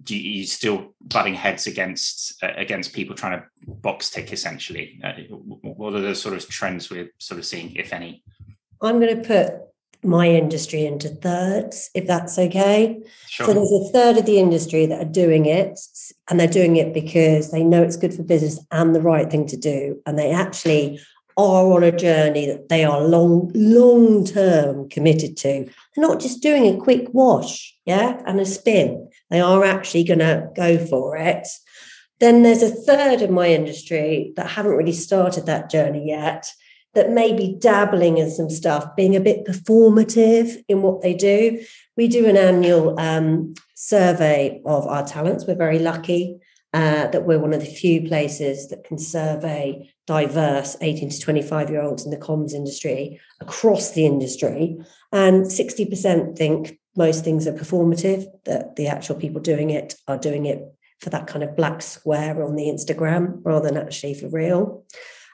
do 0.02 0.16
you, 0.16 0.38
you 0.38 0.46
still 0.46 0.94
butting 1.00 1.35
heads 1.35 1.66
against 1.66 2.42
uh, 2.42 2.52
against 2.57 2.92
people 2.92 3.14
trying 3.14 3.40
to 3.40 3.46
box 3.66 4.11
tick 4.11 4.33
essentially? 4.33 5.00
Uh, 5.02 5.12
what 5.30 5.94
are 5.94 6.00
the 6.00 6.14
sort 6.14 6.35
of 6.35 6.48
trends 6.48 6.90
we're 6.90 7.11
sort 7.18 7.38
of 7.38 7.46
seeing, 7.46 7.74
if 7.76 7.92
any? 7.92 8.22
I'm 8.83 9.00
going 9.00 9.22
to 9.22 9.26
put 9.26 9.54
my 10.04 10.28
industry 10.28 10.85
into 10.85 11.09
thirds, 11.09 11.90
if 11.94 12.07
that's 12.07 12.38
okay. 12.38 13.00
Sure. 13.28 13.46
So 13.46 13.54
there's 13.54 13.72
a 13.72 13.92
third 13.92 14.18
of 14.18 14.26
the 14.26 14.38
industry 14.38 14.87
that 14.87 15.00
are 15.00 15.11
doing 15.11 15.46
it, 15.46 15.78
and 16.28 16.38
they're 16.38 16.46
doing 16.46 16.76
it 16.76 16.92
because 16.92 17.50
they 17.50 17.64
know 17.64 17.83
it's 17.83 17.96
good 17.96 18.14
for 18.14 18.22
business 18.22 18.64
and 18.70 18.94
the 18.94 19.00
right 19.00 19.30
thing 19.30 19.46
to 19.46 19.57
do, 19.57 20.00
and 20.07 20.18
they 20.18 20.30
actually 20.30 21.00
are 21.37 21.72
on 21.72 21.83
a 21.83 21.90
journey 21.90 22.46
that 22.46 22.68
they 22.68 22.85
are 22.85 23.00
long, 23.00 23.50
long 23.54 24.24
term 24.24 24.88
committed 24.88 25.37
to. 25.38 25.64
They're 25.64 26.07
not 26.07 26.20
just 26.20 26.42
doing 26.42 26.66
a 26.66 26.80
quick 26.80 27.09
wash, 27.12 27.74
yeah, 27.85 28.22
and 28.26 28.40
a 28.40 28.46
spin. 28.46 29.09
They 29.35 29.40
are 29.40 29.64
actually 29.64 30.05
going 30.05 30.20
to 30.20 30.49
go 30.55 30.79
for 30.79 31.16
it. 31.16 31.49
Then 32.20 32.44
there's 32.44 32.62
a 32.62 32.70
third 32.70 33.20
of 33.20 33.31
my 33.31 33.49
industry 33.49 34.33
that 34.37 34.47
haven't 34.47 34.77
really 34.77 34.92
started 34.92 35.47
that 35.47 35.68
journey 35.68 36.07
yet, 36.07 36.47
that 36.94 37.11
may 37.11 37.37
be 37.37 37.57
dabbling 37.59 38.18
in 38.18 38.31
some 38.31 38.49
stuff, 38.49 38.94
being 38.94 39.16
a 39.16 39.20
bit 39.20 39.44
performative 39.44 40.62
in 40.68 40.83
what 40.83 41.03
they 41.03 41.14
do. 41.14 41.64
We 41.97 42.07
do 42.07 42.27
an 42.27 42.37
annual 42.37 42.94
um, 43.01 43.55
survey 43.75 44.62
of 44.64 44.87
our 44.87 45.05
talents. 45.05 45.47
We're 45.49 45.57
very 45.57 45.81
lucky 45.81 46.38
uh, 46.73 47.09
that 47.09 47.27
we're 47.27 47.40
one 47.40 47.55
of 47.55 47.59
the 47.59 47.66
few 47.66 48.07
places 48.07 48.68
that 48.68 48.85
can 48.85 48.99
survey 48.99 49.92
diverse 50.07 50.77
18 50.81 51.11
to 51.11 51.20
25 51.20 51.70
year 51.70 51.83
olds 51.83 52.05
in 52.05 52.12
the 52.12 52.16
comms 52.18 52.53
industry 52.53 53.20
across 53.40 53.94
the 53.94 54.07
industry. 54.07 54.79
And 55.11 55.47
60% 55.47 56.38
think 56.38 56.79
most 56.96 57.24
things 57.24 57.46
are 57.46 57.52
performative, 57.52 58.26
that 58.44 58.76
the 58.76 58.87
actual 58.87 59.16
people 59.16 59.40
doing 59.40 59.70
it 59.70 59.94
are 60.07 60.18
doing 60.18 60.46
it 60.46 60.62
for 61.00 61.11
that 61.11 61.26
kind 61.26 61.42
of 61.42 61.57
black 61.57 61.83
square 61.83 62.42
on 62.44 62.57
the 62.57 62.64
Instagram 62.68 63.40
rather 63.44 63.68
than 63.68 63.76
actually 63.76 64.14
for 64.14 64.28
real. 64.28 64.85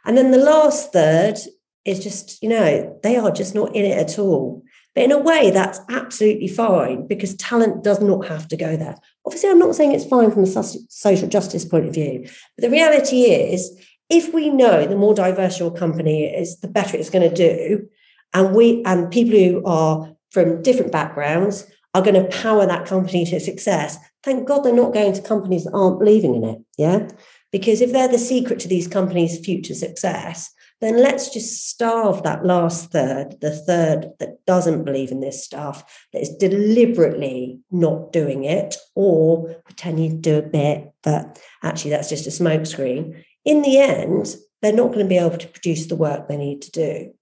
And 0.05 0.17
then 0.17 0.31
the 0.31 0.39
last 0.39 0.93
third 0.93 1.37
is 1.85 2.03
just, 2.03 2.43
you 2.43 2.49
know, 2.49 2.99
they 3.03 3.17
are 3.17 3.31
just 3.31 3.55
not 3.55 3.75
in 3.75 3.85
it 3.85 3.99
at 3.99 4.19
all. 4.19 4.63
But 4.95 5.05
in 5.05 5.13
a 5.13 5.19
way, 5.19 5.51
that's 5.51 5.81
absolutely 5.89 6.49
fine 6.49 7.07
because 7.07 7.37
talent 7.37 7.85
does 7.85 8.01
not 8.01 8.27
have 8.27 8.49
to 8.49 8.57
go 8.57 8.77
there. 8.77 8.97
Obviously, 9.25 9.51
I'm 9.51 9.59
not 9.59 9.75
saying 9.77 9.93
it's 9.93 10.05
fine 10.05 10.33
from 10.33 10.45
a 10.45 10.47
social 10.47 11.29
justice 11.29 11.65
point 11.65 11.87
of 11.87 11.95
view, 11.95 12.23
but 12.25 12.63
the 12.63 12.71
reality 12.71 13.23
is 13.23 13.79
if 14.09 14.35
we 14.35 14.51
know 14.51 14.87
the 14.87 14.97
more 14.97 15.15
diverse 15.15 15.61
your 15.61 15.73
company 15.73 16.25
is, 16.25 16.59
the 16.59 16.69
better 16.69 16.97
it's 16.97 17.11
going 17.11 17.29
to 17.29 17.35
do. 17.35 17.89
And 18.35 18.55
we 18.55 18.83
and 18.85 19.11
people 19.11 19.39
who 19.39 19.65
are 19.65 20.17
from 20.31 20.63
different 20.63 20.93
backgrounds 20.93 21.67
are 21.95 22.03
going 22.03 22.15
to 22.15 22.37
power 22.37 22.67
that 22.67 22.87
company 22.87 23.25
to 23.27 23.41
success. 23.41 23.99
Thank 24.23 24.47
God 24.47 24.61
they're 24.61 24.73
not 24.73 24.95
going 24.95 25.13
to 25.13 25.23
companies 25.23 25.65
that 25.65 25.75
aren't 25.75 25.99
believing 25.99 26.37
in 26.37 26.45
it. 26.45 26.59
Yeah. 26.79 27.09
Because 27.53 27.81
if 27.81 27.93
they're 27.93 28.09
the 28.09 28.19
secret 28.19 28.61
to 28.61 28.69
these 28.69 28.87
companies' 28.87 29.45
future 29.45 29.75
success, 29.75 30.53
then 30.81 31.03
let's 31.03 31.31
just 31.31 31.69
starve 31.69 32.23
that 32.23 32.45
last 32.45 32.91
third, 32.91 33.41
the 33.41 33.51
third 33.51 34.13
that 34.19 34.45
doesn't 34.47 34.85
believe 34.85 35.11
in 35.11 35.21
this 35.21 35.45
stuff, 35.45 36.07
that 36.13 36.23
is 36.23 36.35
deliberately 36.37 37.59
not 37.71 38.13
doing 38.13 38.45
it 38.45 38.77
or 38.95 39.55
pretending 39.65 40.11
to 40.11 40.17
do 40.17 40.39
a 40.39 40.43
bit, 40.43 40.93
but 41.03 41.41
actually 41.63 41.91
that's 41.91 42.09
just 42.09 42.27
a 42.27 42.31
smokescreen 42.31 43.23
in 43.45 43.63
the 43.63 43.79
end, 43.79 44.37
they're 44.63 44.73
not 44.73 44.89
going 44.89 45.01
to 45.01 45.05
be 45.07 45.19
able 45.19 45.39
to 45.39 45.49
produce 45.49 45.87
the 45.87 45.97
work 45.97 46.29
they 46.29 46.37
need 46.37 46.63
to 46.63 46.71
do 46.71 47.13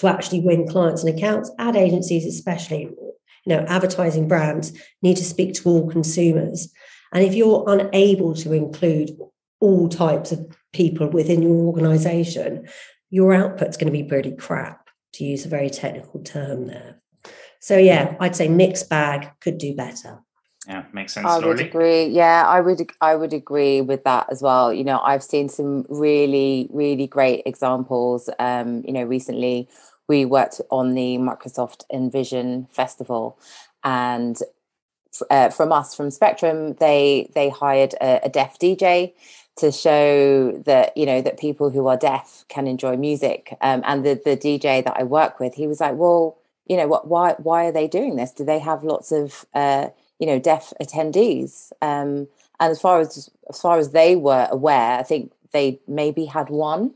to 0.00 0.08
actually 0.08 0.40
win 0.40 0.66
clients 0.66 1.04
and 1.04 1.16
accounts. 1.16 1.50
Ad 1.58 1.76
agencies, 1.76 2.24
especially, 2.24 2.82
you 2.82 3.46
know, 3.46 3.64
advertising 3.68 4.26
brands 4.26 4.72
need 5.02 5.16
to 5.18 5.24
speak 5.24 5.54
to 5.54 5.68
all 5.68 5.90
consumers. 5.90 6.72
And 7.12 7.22
if 7.22 7.34
you're 7.34 7.64
unable 7.68 8.34
to 8.36 8.52
include 8.54 9.10
all 9.60 9.90
types 9.90 10.32
of 10.32 10.56
people 10.72 11.08
within 11.10 11.42
your 11.42 11.66
organization, 11.66 12.66
your 13.10 13.34
output's 13.34 13.76
going 13.76 13.92
to 13.92 13.98
be 13.98 14.04
pretty 14.04 14.32
crap, 14.32 14.88
to 15.14 15.24
use 15.24 15.44
a 15.44 15.50
very 15.50 15.68
technical 15.68 16.22
term 16.22 16.66
there. 16.66 17.02
So, 17.60 17.76
yeah, 17.76 18.16
I'd 18.20 18.36
say 18.36 18.48
mixed 18.48 18.88
bag 18.88 19.30
could 19.40 19.58
do 19.58 19.76
better 19.76 20.20
yeah 20.66 20.84
makes 20.92 21.14
sense 21.14 21.26
i 21.26 21.38
would 21.38 21.60
agree 21.60 22.06
yeah 22.06 22.44
i 22.46 22.60
would 22.60 22.80
i 23.00 23.16
would 23.16 23.32
agree 23.32 23.80
with 23.80 24.04
that 24.04 24.26
as 24.30 24.42
well 24.42 24.72
you 24.72 24.84
know 24.84 25.00
i've 25.00 25.22
seen 25.22 25.48
some 25.48 25.86
really 25.88 26.68
really 26.70 27.06
great 27.06 27.42
examples 27.46 28.28
um 28.38 28.82
you 28.86 28.92
know 28.92 29.02
recently 29.02 29.68
we 30.10 30.24
worked 30.24 30.60
on 30.70 30.94
the 30.94 31.10
microsoft 31.18 31.80
envision 31.90 32.66
festival 32.70 33.38
and 33.84 34.36
uh, 35.30 35.50
from 35.50 35.72
us 35.72 35.94
from 35.94 36.10
Spectrum, 36.10 36.74
they 36.74 37.30
they 37.34 37.48
hired 37.48 37.94
a, 37.94 38.26
a 38.26 38.28
deaf 38.28 38.58
DJ 38.58 39.12
to 39.56 39.72
show 39.72 40.52
that 40.64 40.96
you 40.96 41.06
know 41.06 41.20
that 41.20 41.38
people 41.38 41.70
who 41.70 41.86
are 41.88 41.96
deaf 41.96 42.44
can 42.48 42.66
enjoy 42.66 42.96
music. 42.96 43.56
Um, 43.60 43.82
and 43.86 44.04
the 44.04 44.20
the 44.24 44.36
DJ 44.36 44.84
that 44.84 44.96
I 44.96 45.02
work 45.02 45.40
with, 45.40 45.54
he 45.54 45.66
was 45.66 45.80
like, 45.80 45.96
well, 45.96 46.38
you 46.66 46.76
know, 46.76 46.86
what 46.86 47.08
why 47.08 47.34
why 47.38 47.66
are 47.66 47.72
they 47.72 47.88
doing 47.88 48.16
this? 48.16 48.32
Do 48.32 48.44
they 48.44 48.58
have 48.58 48.84
lots 48.84 49.12
of 49.12 49.44
uh, 49.54 49.88
you 50.18 50.26
know 50.26 50.38
deaf 50.38 50.72
attendees? 50.80 51.72
Um, 51.82 52.28
and 52.60 52.70
as 52.70 52.80
far 52.80 53.00
as 53.00 53.28
as 53.48 53.60
far 53.60 53.78
as 53.78 53.90
they 53.90 54.16
were 54.16 54.48
aware, 54.50 54.98
I 54.98 55.02
think 55.02 55.32
they 55.52 55.80
maybe 55.88 56.24
had 56.26 56.48
one, 56.48 56.94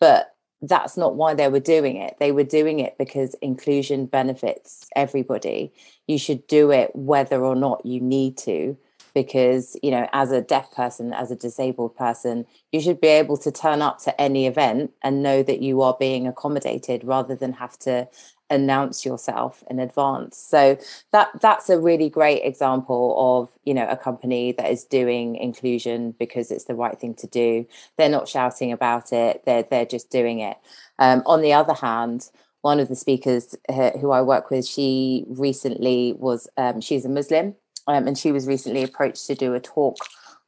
but 0.00 0.33
that's 0.68 0.96
not 0.96 1.14
why 1.16 1.34
they 1.34 1.48
were 1.48 1.60
doing 1.60 1.96
it. 1.96 2.16
They 2.18 2.32
were 2.32 2.44
doing 2.44 2.80
it 2.80 2.96
because 2.98 3.34
inclusion 3.34 4.06
benefits 4.06 4.88
everybody. 4.96 5.72
You 6.06 6.18
should 6.18 6.46
do 6.46 6.70
it 6.70 6.94
whether 6.94 7.44
or 7.44 7.56
not 7.56 7.84
you 7.84 8.00
need 8.00 8.36
to, 8.38 8.76
because, 9.14 9.76
you 9.82 9.90
know, 9.90 10.08
as 10.12 10.32
a 10.32 10.40
deaf 10.40 10.72
person, 10.72 11.12
as 11.12 11.30
a 11.30 11.36
disabled 11.36 11.96
person, 11.96 12.46
you 12.72 12.80
should 12.80 13.00
be 13.00 13.08
able 13.08 13.36
to 13.38 13.52
turn 13.52 13.80
up 13.80 13.98
to 14.00 14.20
any 14.20 14.46
event 14.46 14.92
and 15.02 15.22
know 15.22 15.42
that 15.42 15.62
you 15.62 15.82
are 15.82 15.96
being 15.98 16.26
accommodated 16.26 17.04
rather 17.04 17.34
than 17.36 17.54
have 17.54 17.78
to 17.80 18.08
announce 18.54 19.04
yourself 19.04 19.62
in 19.68 19.78
advance. 19.78 20.36
So 20.36 20.78
that 21.12 21.28
that's 21.40 21.68
a 21.68 21.78
really 21.78 22.08
great 22.08 22.42
example 22.42 23.14
of 23.18 23.50
you 23.64 23.74
know 23.74 23.86
a 23.88 23.96
company 23.96 24.52
that 24.52 24.70
is 24.70 24.84
doing 24.84 25.36
inclusion 25.36 26.14
because 26.18 26.50
it's 26.50 26.64
the 26.64 26.74
right 26.74 26.98
thing 26.98 27.14
to 27.16 27.26
do. 27.26 27.66
They're 27.98 28.08
not 28.08 28.28
shouting 28.28 28.72
about 28.72 29.12
it. 29.12 29.42
They're 29.44 29.64
they're 29.64 29.86
just 29.86 30.10
doing 30.10 30.40
it. 30.40 30.56
Um, 30.98 31.22
on 31.26 31.42
the 31.42 31.52
other 31.52 31.74
hand 31.74 32.30
one 32.64 32.80
of 32.80 32.88
the 32.88 32.96
speakers 32.96 33.54
uh, 33.68 33.90
who 33.98 34.10
i 34.10 34.22
work 34.22 34.50
with 34.50 34.66
she 34.66 35.24
recently 35.28 36.14
was 36.18 36.48
um, 36.56 36.80
she's 36.80 37.04
a 37.04 37.08
muslim 37.10 37.54
um, 37.86 38.06
and 38.06 38.16
she 38.16 38.32
was 38.32 38.46
recently 38.46 38.82
approached 38.82 39.26
to 39.26 39.34
do 39.34 39.52
a 39.52 39.60
talk 39.60 39.98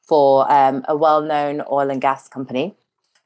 for 0.00 0.50
um, 0.50 0.82
a 0.88 0.96
well-known 0.96 1.62
oil 1.70 1.90
and 1.90 2.00
gas 2.00 2.26
company 2.26 2.74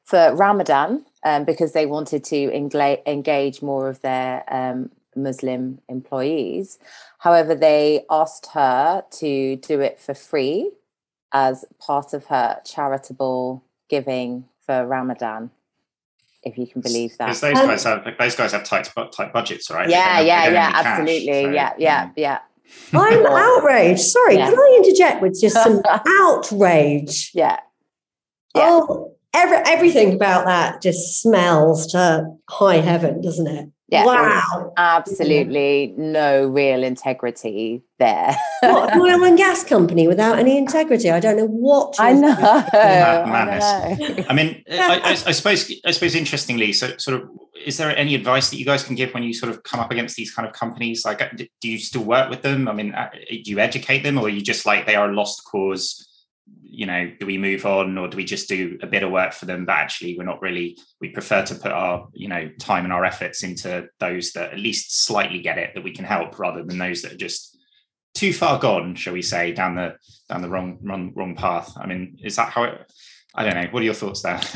for 0.03 0.35
ramadan 0.35 1.05
um, 1.23 1.45
because 1.45 1.73
they 1.73 1.85
wanted 1.85 2.23
to 2.25 2.49
engla- 2.49 3.05
engage 3.05 3.61
more 3.61 3.89
of 3.89 4.01
their 4.01 4.43
um, 4.53 4.89
Muslim 5.15 5.79
employees. 5.89 6.79
However, 7.19 7.55
they 7.55 8.05
asked 8.09 8.47
her 8.53 9.03
to 9.19 9.55
do 9.57 9.79
it 9.79 9.99
for 9.99 10.13
free 10.13 10.71
as 11.33 11.65
part 11.79 12.13
of 12.13 12.25
her 12.25 12.59
charitable 12.65 13.63
giving 13.89 14.45
for 14.65 14.85
Ramadan. 14.85 15.51
If 16.43 16.57
you 16.57 16.65
can 16.65 16.81
believe 16.81 17.15
that, 17.19 17.27
because 17.27 17.41
those 17.41 17.57
um, 17.57 17.67
guys 17.67 17.83
have 17.83 18.03
those 18.17 18.35
guys 18.35 18.51
have 18.53 18.63
tight 18.63 18.89
tight 19.11 19.31
budgets, 19.31 19.69
right? 19.69 19.87
Yeah, 19.87 20.19
yeah, 20.21 20.49
yeah, 20.49 20.71
absolutely, 20.73 21.27
cash, 21.27 21.43
so, 21.43 21.51
yeah, 21.51 21.73
yeah, 21.77 22.09
yeah. 22.15 22.39
I'm 22.93 23.25
outraged. 23.27 23.99
Sorry, 23.99 24.37
yeah. 24.37 24.49
can 24.49 24.57
I 24.57 24.81
interject 24.83 25.21
with 25.21 25.39
just 25.39 25.55
some 25.61 25.83
outrage? 26.07 27.29
Yeah. 27.35 27.59
yeah. 28.55 28.61
Oh, 28.61 29.15
every, 29.33 29.57
everything 29.65 30.13
about 30.13 30.45
that 30.45 30.81
just 30.81 31.21
smells 31.21 31.87
to 31.87 32.27
high 32.49 32.77
heaven, 32.77 33.21
doesn't 33.21 33.47
it? 33.47 33.69
Yeah, 33.91 34.05
wow. 34.05 34.71
Absolutely 34.77 35.93
no 35.97 36.47
real 36.47 36.81
integrity 36.81 37.83
there. 37.99 38.37
what, 38.61 38.93
an 38.93 39.01
oil 39.01 39.21
and 39.25 39.37
gas 39.37 39.63
company 39.65 40.07
without 40.07 40.39
any 40.39 40.57
integrity? 40.57 41.11
I 41.11 41.19
don't 41.19 41.35
know 41.35 41.47
what. 41.47 41.95
I 41.99 42.13
know. 42.13 42.29
I, 42.39 43.97
know. 43.99 44.25
I 44.29 44.33
mean, 44.33 44.63
I, 44.71 45.01
I, 45.03 45.09
I, 45.09 45.31
suppose, 45.33 45.69
I 45.85 45.91
suppose 45.91 46.15
interestingly, 46.15 46.71
so 46.71 46.95
sort 46.97 47.21
of, 47.21 47.29
is 47.65 47.77
there 47.77 47.95
any 47.97 48.15
advice 48.15 48.49
that 48.49 48.57
you 48.57 48.65
guys 48.65 48.81
can 48.81 48.95
give 48.95 49.13
when 49.13 49.23
you 49.23 49.33
sort 49.33 49.51
of 49.51 49.61
come 49.63 49.81
up 49.81 49.91
against 49.91 50.15
these 50.15 50.33
kind 50.33 50.47
of 50.47 50.53
companies? 50.53 51.03
Like, 51.03 51.19
do 51.35 51.69
you 51.69 51.77
still 51.77 52.05
work 52.05 52.29
with 52.29 52.43
them? 52.43 52.69
I 52.69 52.73
mean, 52.73 52.95
uh, 52.95 53.09
do 53.29 53.51
you 53.51 53.59
educate 53.59 54.03
them 54.03 54.17
or 54.17 54.27
are 54.27 54.29
you 54.29 54.41
just 54.41 54.65
like, 54.65 54.87
they 54.87 54.95
are 54.95 55.11
a 55.11 55.13
lost 55.13 55.43
cause? 55.43 56.07
You 56.63 56.85
know 56.85 57.11
do 57.19 57.25
we 57.25 57.37
move 57.37 57.65
on 57.65 57.97
or 57.97 58.07
do 58.07 58.17
we 58.17 58.23
just 58.23 58.47
do 58.47 58.77
a 58.81 58.87
bit 58.87 59.03
of 59.03 59.11
work 59.11 59.33
for 59.33 59.45
them? 59.45 59.65
But 59.65 59.73
actually 59.73 60.17
we're 60.17 60.23
not 60.23 60.41
really 60.41 60.77
we 60.99 61.09
prefer 61.09 61.43
to 61.45 61.55
put 61.55 61.71
our 61.71 62.07
you 62.13 62.27
know 62.27 62.49
time 62.59 62.83
and 62.83 62.93
our 62.93 63.05
efforts 63.05 63.43
into 63.43 63.87
those 63.99 64.31
that 64.33 64.53
at 64.53 64.59
least 64.59 65.05
slightly 65.05 65.41
get 65.41 65.57
it 65.57 65.71
that 65.75 65.83
we 65.83 65.93
can 65.93 66.05
help 66.05 66.39
rather 66.39 66.63
than 66.63 66.77
those 66.77 67.01
that 67.01 67.13
are 67.13 67.17
just 67.17 67.57
too 68.13 68.33
far 68.33 68.59
gone 68.59 68.95
shall 68.95 69.13
we 69.13 69.21
say 69.21 69.51
down 69.51 69.75
the 69.75 69.95
down 70.29 70.41
the 70.41 70.49
wrong 70.49 70.77
wrong 70.81 71.11
wrong 71.15 71.35
path. 71.35 71.73
I 71.77 71.85
mean 71.85 72.17
is 72.23 72.35
that 72.37 72.49
how 72.49 72.63
it 72.63 72.91
i 73.35 73.43
don't 73.43 73.55
know. 73.55 73.69
What 73.71 73.81
are 73.81 73.85
your 73.85 73.93
thoughts 73.93 74.21
there? 74.21 74.39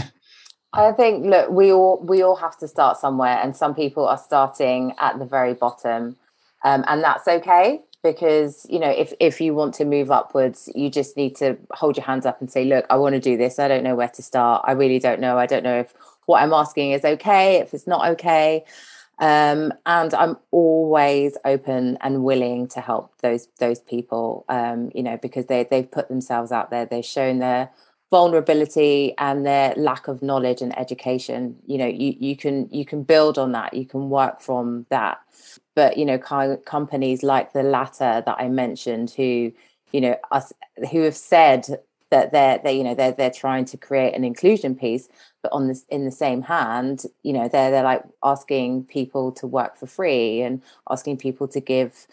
I 0.73 0.91
think 0.91 1.25
look, 1.25 1.49
we 1.49 1.71
all 1.71 2.03
we 2.03 2.21
all 2.21 2.36
have 2.36 2.58
to 2.58 2.67
start 2.67 2.97
somewhere, 2.97 3.39
and 3.41 3.55
some 3.55 3.73
people 3.73 4.05
are 4.08 4.17
starting 4.17 4.93
at 4.99 5.19
the 5.19 5.25
very 5.25 5.53
bottom, 5.53 6.17
um, 6.65 6.84
and 6.88 7.01
that's 7.01 7.27
okay 7.27 7.79
because 8.05 8.67
you 8.69 8.77
know 8.77 8.89
if 8.89 9.13
if 9.19 9.41
you 9.41 9.55
want 9.55 9.73
to 9.73 9.83
move 9.83 10.11
upwards 10.11 10.69
you 10.75 10.91
just 10.91 11.17
need 11.17 11.35
to 11.35 11.57
hold 11.71 11.97
your 11.97 12.05
hands 12.05 12.23
up 12.23 12.39
and 12.39 12.51
say 12.51 12.63
look 12.63 12.85
i 12.91 12.95
want 12.95 13.13
to 13.15 13.19
do 13.19 13.35
this. 13.35 13.57
I 13.57 13.67
don't 13.67 13.83
know 13.83 13.95
where 13.95 14.09
to 14.09 14.21
start. 14.21 14.63
I 14.63 14.73
really 14.73 14.99
don't 14.99 15.19
know. 15.19 15.39
I 15.39 15.47
don't 15.47 15.63
know 15.63 15.79
if 15.79 15.93
what 16.27 16.41
i'm 16.41 16.53
asking 16.53 16.91
is 16.91 17.03
okay 17.03 17.57
if 17.57 17.73
it's 17.73 17.87
not 17.87 18.07
okay. 18.11 18.63
Um, 19.17 19.73
and 19.85 20.13
i'm 20.13 20.37
always 20.51 21.37
open 21.45 21.97
and 22.01 22.23
willing 22.23 22.67
to 22.69 22.79
help 22.79 23.17
those 23.21 23.47
those 23.59 23.79
people 23.79 24.45
um, 24.49 24.91
you 24.93 25.03
know 25.03 25.17
because 25.17 25.47
they 25.47 25.63
they've 25.63 25.89
put 25.89 26.07
themselves 26.07 26.51
out 26.51 26.69
there. 26.69 26.85
They've 26.85 27.13
shown 27.17 27.39
their 27.39 27.71
vulnerability 28.11 29.15
and 29.17 29.45
their 29.45 29.73
lack 29.75 30.07
of 30.07 30.21
knowledge 30.21 30.61
and 30.61 30.77
education. 30.77 31.57
You 31.65 31.79
know 31.79 31.87
you 31.87 32.15
you 32.19 32.35
can 32.37 32.69
you 32.71 32.85
can 32.85 33.01
build 33.01 33.39
on 33.39 33.53
that. 33.53 33.73
You 33.73 33.85
can 33.85 34.09
work 34.09 34.41
from 34.41 34.85
that 34.89 35.17
but 35.75 35.97
you 35.97 36.05
know 36.05 36.17
companies 36.17 37.23
like 37.23 37.53
the 37.53 37.63
latter 37.63 38.23
that 38.25 38.35
i 38.39 38.47
mentioned 38.47 39.11
who 39.11 39.51
you 39.91 40.01
know 40.01 40.15
us 40.31 40.53
who 40.91 41.01
have 41.01 41.15
said 41.15 41.65
that 42.11 42.31
they're 42.31 42.59
they 42.63 42.77
you 42.77 42.83
know 42.83 42.95
they're 42.95 43.11
they're 43.11 43.31
trying 43.31 43.65
to 43.65 43.77
create 43.77 44.13
an 44.13 44.23
inclusion 44.23 44.75
piece 44.75 45.09
but 45.41 45.51
on 45.51 45.67
this 45.67 45.85
in 45.89 46.05
the 46.05 46.11
same 46.11 46.41
hand 46.41 47.03
you 47.23 47.33
know 47.33 47.47
they're 47.47 47.71
they're 47.71 47.83
like 47.83 48.03
asking 48.23 48.83
people 48.85 49.31
to 49.31 49.47
work 49.47 49.77
for 49.77 49.88
free 49.88 50.41
and 50.41 50.61
asking 50.89 51.17
people 51.17 51.47
to 51.47 51.59
give 51.59 52.07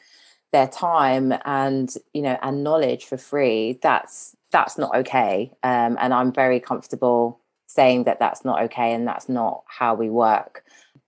their 0.53 0.68
time 0.68 1.33
and 1.44 1.94
you 2.12 2.22
know 2.22 2.38
and 2.42 2.62
knowledge 2.62 3.07
for 3.07 3.16
free. 3.16 3.79
That's 3.83 4.37
that's 4.53 4.79
not 4.79 4.94
okay. 4.94 5.51
Um, 5.62 5.96
and 6.01 6.14
i'm 6.14 6.33
very 6.33 6.61
comfortable 6.61 7.40
saying 7.66 8.05
that 8.05 8.18
that's 8.18 8.44
not 8.44 8.62
okay 8.62 8.92
and 8.92 9.09
that's 9.09 9.29
not 9.29 9.64
how 9.66 9.94
we 9.94 10.11
work 10.11 10.62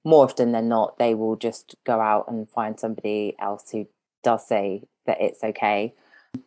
more 0.05 0.25
often 0.25 0.53
than 0.53 0.69
not, 0.69 0.99
they 0.99 1.15
will 1.15 1.37
just 1.37 1.75
go 1.85 2.01
out 2.01 2.27
and 2.29 2.49
find 2.49 2.79
somebody 2.79 3.35
else 3.39 3.71
who 3.71 3.87
does 4.23 4.47
say 4.47 4.83
that 5.07 5.21
it's 5.21 5.43
okay. 5.43 5.95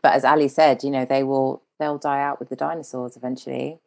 But 0.01 0.13
as 0.13 0.23
Ally 0.23 0.47
said, 0.47 0.83
you 0.83 0.91
know, 0.91 1.05
they 1.05 1.23
will 1.23 1.63
they'll 1.79 1.97
die 1.97 2.21
out 2.21 2.39
with 2.39 2.49
the 2.49 2.55
dinosaurs 2.55 3.17
eventually. 3.17 3.79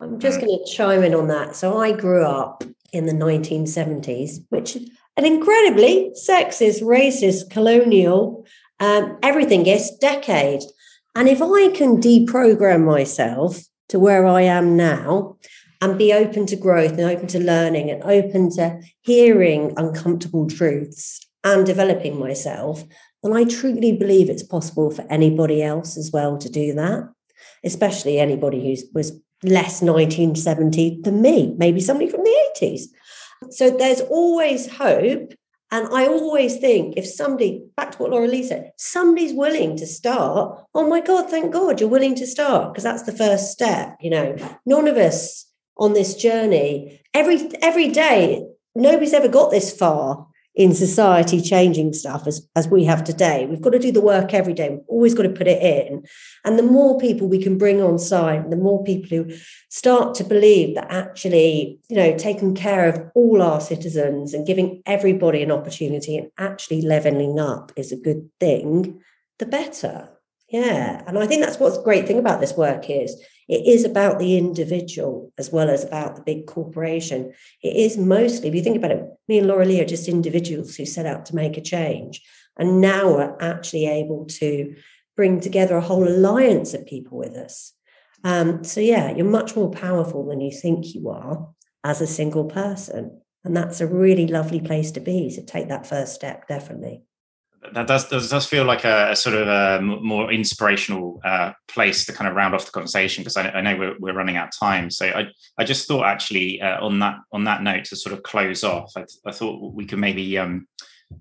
I'm 0.00 0.18
just 0.18 0.40
going 0.40 0.58
to 0.58 0.70
chime 0.70 1.02
in 1.02 1.14
on 1.14 1.28
that. 1.28 1.54
So 1.56 1.78
I 1.78 1.92
grew 1.92 2.24
up 2.24 2.64
in 2.92 3.06
the 3.06 3.12
1970s, 3.12 4.44
which 4.50 4.76
an 5.16 5.24
incredibly 5.24 6.10
sexist, 6.10 6.82
racist, 6.82 7.50
colonial, 7.50 8.44
um, 8.80 9.18
everything 9.22 9.62
gets 9.62 9.96
decade. 9.98 10.62
And 11.14 11.28
if 11.28 11.40
I 11.40 11.70
can 11.74 12.00
deprogram 12.00 12.84
myself 12.84 13.60
to 13.88 14.00
where 14.00 14.26
I 14.26 14.42
am 14.42 14.76
now, 14.76 15.36
and 15.84 15.98
be 15.98 16.14
open 16.14 16.46
to 16.46 16.56
growth 16.56 16.92
and 16.92 17.02
open 17.02 17.26
to 17.26 17.38
learning 17.38 17.90
and 17.90 18.02
open 18.04 18.48
to 18.48 18.80
hearing 19.02 19.74
uncomfortable 19.76 20.46
truths 20.46 21.20
and 21.44 21.66
developing 21.66 22.18
myself, 22.18 22.82
then 23.22 23.34
I 23.34 23.44
truly 23.44 23.92
believe 23.92 24.30
it's 24.30 24.42
possible 24.42 24.90
for 24.90 25.04
anybody 25.10 25.62
else 25.62 25.98
as 25.98 26.10
well 26.10 26.38
to 26.38 26.48
do 26.48 26.72
that, 26.72 27.12
especially 27.64 28.18
anybody 28.18 28.60
who 28.64 28.82
was 28.94 29.12
less 29.42 29.82
1970 29.82 31.02
than 31.02 31.20
me, 31.20 31.54
maybe 31.58 31.82
somebody 31.82 32.10
from 32.10 32.24
the 32.24 32.50
80s. 32.62 32.84
So 33.50 33.68
there's 33.68 34.00
always 34.00 34.66
hope. 34.66 35.34
And 35.70 35.88
I 35.92 36.06
always 36.06 36.56
think 36.56 36.96
if 36.96 37.06
somebody, 37.06 37.62
back 37.76 37.92
to 37.92 37.98
what 37.98 38.10
Lauralee 38.10 38.44
said, 38.44 38.72
somebody's 38.78 39.34
willing 39.34 39.76
to 39.76 39.86
start, 39.86 40.62
oh 40.74 40.88
my 40.88 41.00
God, 41.00 41.28
thank 41.28 41.52
God 41.52 41.78
you're 41.78 41.90
willing 41.90 42.14
to 42.14 42.26
start, 42.26 42.72
because 42.72 42.84
that's 42.84 43.02
the 43.02 43.12
first 43.12 43.52
step. 43.52 43.96
You 44.00 44.10
know, 44.10 44.36
none 44.64 44.88
of 44.88 44.96
us 44.96 45.46
on 45.76 45.92
this 45.92 46.14
journey. 46.14 47.00
Every 47.12 47.50
every 47.62 47.88
day 47.88 48.46
nobody's 48.74 49.12
ever 49.12 49.28
got 49.28 49.50
this 49.50 49.76
far 49.76 50.26
in 50.56 50.72
society 50.72 51.40
changing 51.40 51.92
stuff 51.92 52.28
as, 52.28 52.48
as 52.54 52.68
we 52.68 52.84
have 52.84 53.02
today. 53.02 53.44
We've 53.44 53.60
got 53.60 53.70
to 53.70 53.78
do 53.80 53.90
the 53.90 54.00
work 54.00 54.32
every 54.32 54.54
day. 54.54 54.70
We've 54.70 54.84
always 54.86 55.12
got 55.12 55.24
to 55.24 55.30
put 55.30 55.48
it 55.48 55.60
in. 55.60 56.04
And 56.44 56.56
the 56.56 56.62
more 56.62 56.96
people 57.00 57.26
we 57.26 57.42
can 57.42 57.58
bring 57.58 57.82
on 57.82 57.98
side 57.98 58.50
the 58.50 58.56
more 58.56 58.84
people 58.84 59.08
who 59.08 59.34
start 59.68 60.14
to 60.16 60.24
believe 60.24 60.76
that 60.76 60.90
actually 60.90 61.80
you 61.88 61.96
know 61.96 62.16
taking 62.16 62.54
care 62.54 62.88
of 62.88 63.00
all 63.14 63.42
our 63.42 63.60
citizens 63.60 64.32
and 64.32 64.46
giving 64.46 64.82
everybody 64.86 65.42
an 65.42 65.50
opportunity 65.50 66.16
and 66.16 66.30
actually 66.38 66.82
leveling 66.82 67.38
up 67.40 67.72
is 67.76 67.90
a 67.90 67.96
good 67.96 68.28
thing 68.38 69.00
the 69.38 69.46
better. 69.46 70.10
Yeah. 70.48 71.02
And 71.06 71.18
I 71.18 71.26
think 71.26 71.42
that's 71.42 71.58
what's 71.58 71.82
great 71.82 72.06
thing 72.06 72.18
about 72.18 72.40
this 72.40 72.56
work 72.56 72.88
is 72.88 73.20
it 73.48 73.66
is 73.66 73.84
about 73.84 74.18
the 74.18 74.36
individual 74.36 75.32
as 75.38 75.52
well 75.52 75.68
as 75.68 75.84
about 75.84 76.16
the 76.16 76.22
big 76.22 76.46
corporation. 76.46 77.32
It 77.62 77.76
is 77.76 77.96
mostly, 77.96 78.48
if 78.48 78.54
you 78.54 78.62
think 78.62 78.76
about 78.76 78.92
it, 78.92 79.04
me 79.28 79.38
and 79.38 79.48
Lauralee 79.48 79.80
are 79.80 79.86
just 79.86 80.08
individuals 80.08 80.76
who 80.76 80.86
set 80.86 81.06
out 81.06 81.26
to 81.26 81.36
make 81.36 81.56
a 81.56 81.62
change. 81.62 82.22
And 82.56 82.80
now 82.80 83.14
we're 83.14 83.36
actually 83.40 83.86
able 83.86 84.26
to 84.26 84.74
bring 85.16 85.40
together 85.40 85.76
a 85.76 85.82
whole 85.82 86.08
alliance 86.08 86.74
of 86.74 86.86
people 86.86 87.18
with 87.18 87.34
us. 87.34 87.72
Um, 88.22 88.64
so, 88.64 88.80
yeah, 88.80 89.14
you're 89.14 89.26
much 89.26 89.54
more 89.54 89.70
powerful 89.70 90.26
than 90.26 90.40
you 90.40 90.50
think 90.50 90.94
you 90.94 91.10
are 91.10 91.48
as 91.82 92.00
a 92.00 92.06
single 92.06 92.44
person. 92.44 93.20
And 93.44 93.54
that's 93.54 93.82
a 93.82 93.86
really 93.86 94.26
lovely 94.26 94.60
place 94.60 94.90
to 94.92 95.00
be 95.00 95.28
So, 95.30 95.42
take 95.42 95.68
that 95.68 95.86
first 95.86 96.14
step, 96.14 96.48
definitely 96.48 97.02
that 97.72 97.86
does, 97.86 98.08
does 98.08 98.28
does 98.28 98.46
feel 98.46 98.64
like 98.64 98.84
a, 98.84 99.10
a 99.12 99.16
sort 99.16 99.36
of 99.36 99.48
a 99.48 99.82
more 99.82 100.30
inspirational 100.32 101.20
uh, 101.24 101.52
place 101.68 102.04
to 102.06 102.12
kind 102.12 102.28
of 102.28 102.36
round 102.36 102.54
off 102.54 102.66
the 102.66 102.72
conversation 102.72 103.22
because 103.22 103.36
I, 103.36 103.48
I, 103.50 103.60
know 103.60 103.76
we're, 103.76 103.96
we're 103.98 104.14
running 104.14 104.36
out 104.36 104.48
of 104.48 104.58
time. 104.58 104.90
So 104.90 105.06
I 105.06 105.28
I 105.58 105.64
just 105.64 105.88
thought 105.88 106.04
actually 106.04 106.60
uh, 106.60 106.84
on 106.84 106.98
that 107.00 107.16
on 107.32 107.44
that 107.44 107.62
note 107.62 107.84
to 107.86 107.96
sort 107.96 108.12
of 108.12 108.22
close 108.22 108.64
off, 108.64 108.92
I, 108.96 109.04
I 109.26 109.32
thought 109.32 109.72
we 109.74 109.86
could 109.86 109.98
maybe 109.98 110.36
um, 110.38 110.66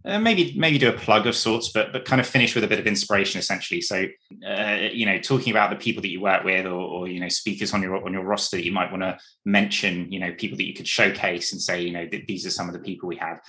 uh, 0.06 0.20
maybe 0.20 0.54
maybe 0.58 0.78
do 0.78 0.90
a 0.90 0.94
plug 0.94 1.28
of 1.28 1.36
sorts, 1.36 1.70
but 1.70 1.94
but 1.94 2.06
kind 2.06 2.20
of 2.20 2.28
finish 2.28 2.56
with 2.56 2.64
a 2.64 2.68
bit 2.68 2.80
of 2.80 2.88
inspiration 2.88 3.40
essentially. 3.40 3.82
So 3.82 4.08
uh, 4.48 4.90
you 4.92 5.06
know, 5.06 5.20
talking 5.20 5.52
about 5.52 5.70
the 5.70 5.76
people 5.76 6.02
that 6.02 6.10
you 6.10 6.22
work 6.22 6.44
with, 6.44 6.66
or, 6.66 6.72
or, 6.72 7.08
you 7.08 7.20
know, 7.20 7.30
speakers 7.30 7.74
on 7.74 7.82
your 7.82 8.04
on 8.04 8.14
your 8.14 8.24
roster 8.24 8.60
you 8.60 8.72
might 8.72 8.92
want 8.92 9.04
to 9.04 9.18
mention. 9.46 10.12
You 10.12 10.20
know, 10.20 10.34
people 10.38 10.58
that 10.58 10.68
you 10.68 10.74
could 10.74 10.88
showcase 10.88 11.54
and 11.54 11.62
say, 11.62 11.82
you 11.82 11.92
know, 11.92 12.08
that 12.12 12.28
these 12.28 12.46
are 12.46 12.52
some 12.52 12.68
of 12.68 12.74
the 12.74 12.80
people 12.80 13.08
we 13.08 13.18
have 13.18 13.40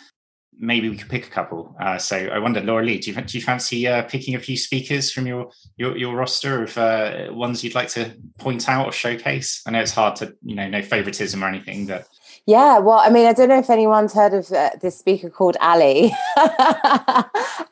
maybe 0.58 0.88
we 0.88 0.96
could 0.96 1.08
pick 1.08 1.26
a 1.26 1.30
couple. 1.30 1.76
Uh, 1.80 1.98
so 1.98 2.16
I 2.16 2.38
wonder, 2.38 2.60
Lauralee, 2.60 3.00
do 3.00 3.10
you, 3.10 3.20
do 3.20 3.38
you 3.38 3.44
fancy 3.44 3.86
uh, 3.86 4.02
picking 4.02 4.34
a 4.34 4.38
few 4.38 4.56
speakers 4.56 5.10
from 5.10 5.26
your 5.26 5.50
your, 5.76 5.96
your 5.96 6.16
roster 6.16 6.62
of 6.62 6.78
uh, 6.78 7.28
ones 7.30 7.64
you'd 7.64 7.74
like 7.74 7.88
to 7.90 8.12
point 8.38 8.68
out 8.68 8.86
or 8.86 8.92
showcase? 8.92 9.62
I 9.66 9.70
know 9.70 9.80
it's 9.80 9.92
hard 9.92 10.16
to, 10.16 10.34
you 10.42 10.54
know, 10.54 10.68
no 10.68 10.82
favoritism 10.82 11.42
or 11.42 11.48
anything, 11.48 11.86
but. 11.86 12.06
Yeah, 12.46 12.78
well, 12.78 12.98
I 12.98 13.08
mean, 13.08 13.26
I 13.26 13.32
don't 13.32 13.48
know 13.48 13.58
if 13.58 13.70
anyone's 13.70 14.12
heard 14.12 14.34
of 14.34 14.52
uh, 14.52 14.70
this 14.82 14.98
speaker 14.98 15.30
called 15.30 15.56
Ally. 15.60 16.10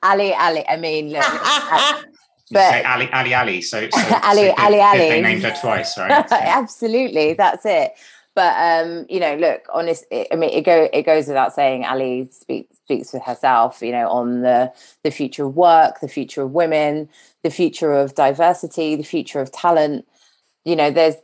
Ally, 0.02 0.32
Ally. 0.34 0.64
I 0.66 0.76
mean, 0.78 1.10
look, 1.10 1.22
but 2.50 2.84
Ally, 2.84 3.06
Ally, 3.12 3.30
Ally. 3.32 3.60
So, 3.60 3.82
so 3.82 3.88
Ally, 4.00 4.48
so 4.48 4.54
Ally, 4.56 4.78
Ally. 4.78 4.98
They 4.98 5.20
named 5.20 5.42
her 5.42 5.54
twice, 5.60 5.98
right? 5.98 6.26
Absolutely, 6.30 7.34
that's 7.34 7.66
it. 7.66 7.92
But 8.34 8.54
um, 8.56 9.06
you 9.10 9.20
know, 9.20 9.36
look, 9.36 9.66
honest. 9.72 10.06
I 10.10 10.34
mean, 10.36 10.50
it 10.50 10.62
go 10.62 10.88
it 10.92 11.02
goes 11.02 11.28
without 11.28 11.54
saying. 11.54 11.84
Ally 11.84 12.24
speaks 12.30 12.76
speaks 12.84 13.10
for 13.10 13.20
herself. 13.20 13.82
You 13.82 13.92
know, 13.92 14.08
on 14.08 14.40
the 14.40 14.72
the 15.04 15.10
future 15.10 15.44
of 15.44 15.54
work, 15.54 16.00
the 16.00 16.08
future 16.08 16.42
of 16.42 16.52
women, 16.52 17.08
the 17.42 17.50
future 17.50 17.92
of 17.92 18.14
diversity, 18.14 18.96
the 18.96 19.02
future 19.02 19.40
of 19.40 19.52
talent. 19.52 20.06
You 20.64 20.76
know, 20.76 20.90
there's 20.90 21.16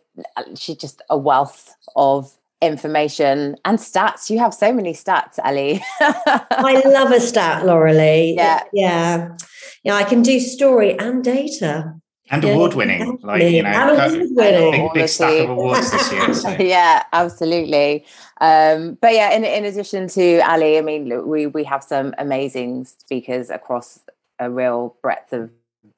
she's 0.56 0.76
just 0.76 1.00
a 1.08 1.16
wealth 1.16 1.74
of 1.96 2.36
information 2.60 3.56
and 3.64 3.78
stats. 3.78 4.28
You 4.28 4.38
have 4.40 4.52
so 4.52 4.72
many 4.72 4.92
stats, 4.92 5.38
Ally. 5.42 5.80
I 6.00 6.82
love 6.84 7.12
a 7.12 7.20
stat, 7.20 7.64
Lauralee. 7.64 8.34
Yeah, 8.36 8.64
yeah, 8.72 9.36
yeah. 9.82 9.94
I 9.94 10.04
can 10.04 10.22
do 10.22 10.40
story 10.40 10.98
and 10.98 11.22
data 11.24 11.94
and 12.30 12.44
yeah, 12.44 12.50
award 12.50 12.74
winning, 12.74 13.18
like 13.22 13.42
you 13.42 13.62
know, 13.62 14.70
big, 14.70 14.92
big 14.94 15.08
stack 15.08 15.44
of 15.44 15.50
awards 15.50 15.90
this 15.90 16.12
year. 16.12 16.34
So. 16.34 16.50
yeah, 16.60 17.02
absolutely. 17.12 18.04
Um, 18.40 18.98
but 19.00 19.14
yeah, 19.14 19.32
in 19.32 19.44
in 19.44 19.64
addition 19.64 20.08
to 20.08 20.38
Ally, 20.40 20.78
I 20.78 20.82
mean, 20.82 21.26
we 21.26 21.46
we 21.46 21.64
have 21.64 21.82
some 21.82 22.14
amazing 22.18 22.84
speakers 22.84 23.50
across 23.50 24.00
a 24.38 24.50
real 24.50 24.96
breadth 25.02 25.32
of 25.32 25.50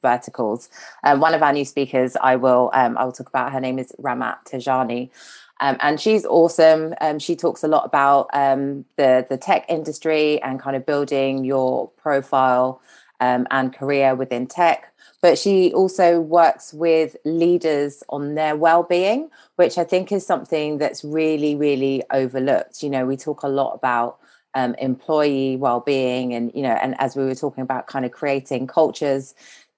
verticals. 0.03 0.69
Um, 1.05 1.21
one 1.21 1.35
of 1.35 1.43
our 1.43 1.53
new 1.53 1.65
speakers, 1.65 2.17
I 2.21 2.37
will 2.37 2.71
um, 2.75 2.97
I 2.97 3.05
will 3.05 3.13
talk 3.13 3.29
about. 3.29 3.53
Her 3.53 3.61
name 3.61 3.79
is 3.79 3.93
Ramat 4.01 4.39
Tajani. 4.51 5.11
Um, 5.61 5.77
and 5.81 6.01
she's 6.01 6.25
awesome. 6.25 6.95
Um, 7.03 7.19
she 7.19 7.37
talks 7.37 7.63
a 7.63 7.69
lot 7.69 7.85
about 7.85 8.29
um, 8.33 8.87
the 8.97 9.27
the 9.29 9.37
tech 9.37 9.67
industry 9.69 10.41
and 10.43 10.59
kind 10.59 10.75
of 10.75 10.87
building 10.87 11.45
your 11.45 11.89
profile 11.99 12.81
um, 13.21 13.47
and 13.51 13.73
career 13.75 14.15
within 14.15 14.47
tech 14.47 14.93
but 15.23 15.39
she 15.39 15.73
also 15.73 16.21
works 16.21 16.73
with 16.73 17.17
leaders 17.25 18.03
on 18.09 18.35
their 18.35 18.57
well-being 18.57 19.31
which 19.57 19.79
i 19.79 19.85
think 19.85 20.11
is 20.13 20.27
something 20.27 20.79
that's 20.79 21.05
really 21.05 21.55
really 21.55 22.03
overlooked. 22.13 22.83
You 22.83 22.91
know 22.91 23.07
we 23.07 23.17
talk 23.17 23.43
a 23.43 23.49
lot 23.49 23.73
about 23.75 24.19
um, 24.55 24.75
employee 24.77 25.57
well-being 25.57 26.35
and 26.35 26.51
you 26.55 26.63
know 26.63 26.77
and 26.83 26.95
as 26.99 27.17
we 27.17 27.25
were 27.25 27.35
talking 27.35 27.63
about 27.63 27.87
kind 27.87 28.05
of 28.05 28.11
creating 28.13 28.67
cultures 28.67 29.35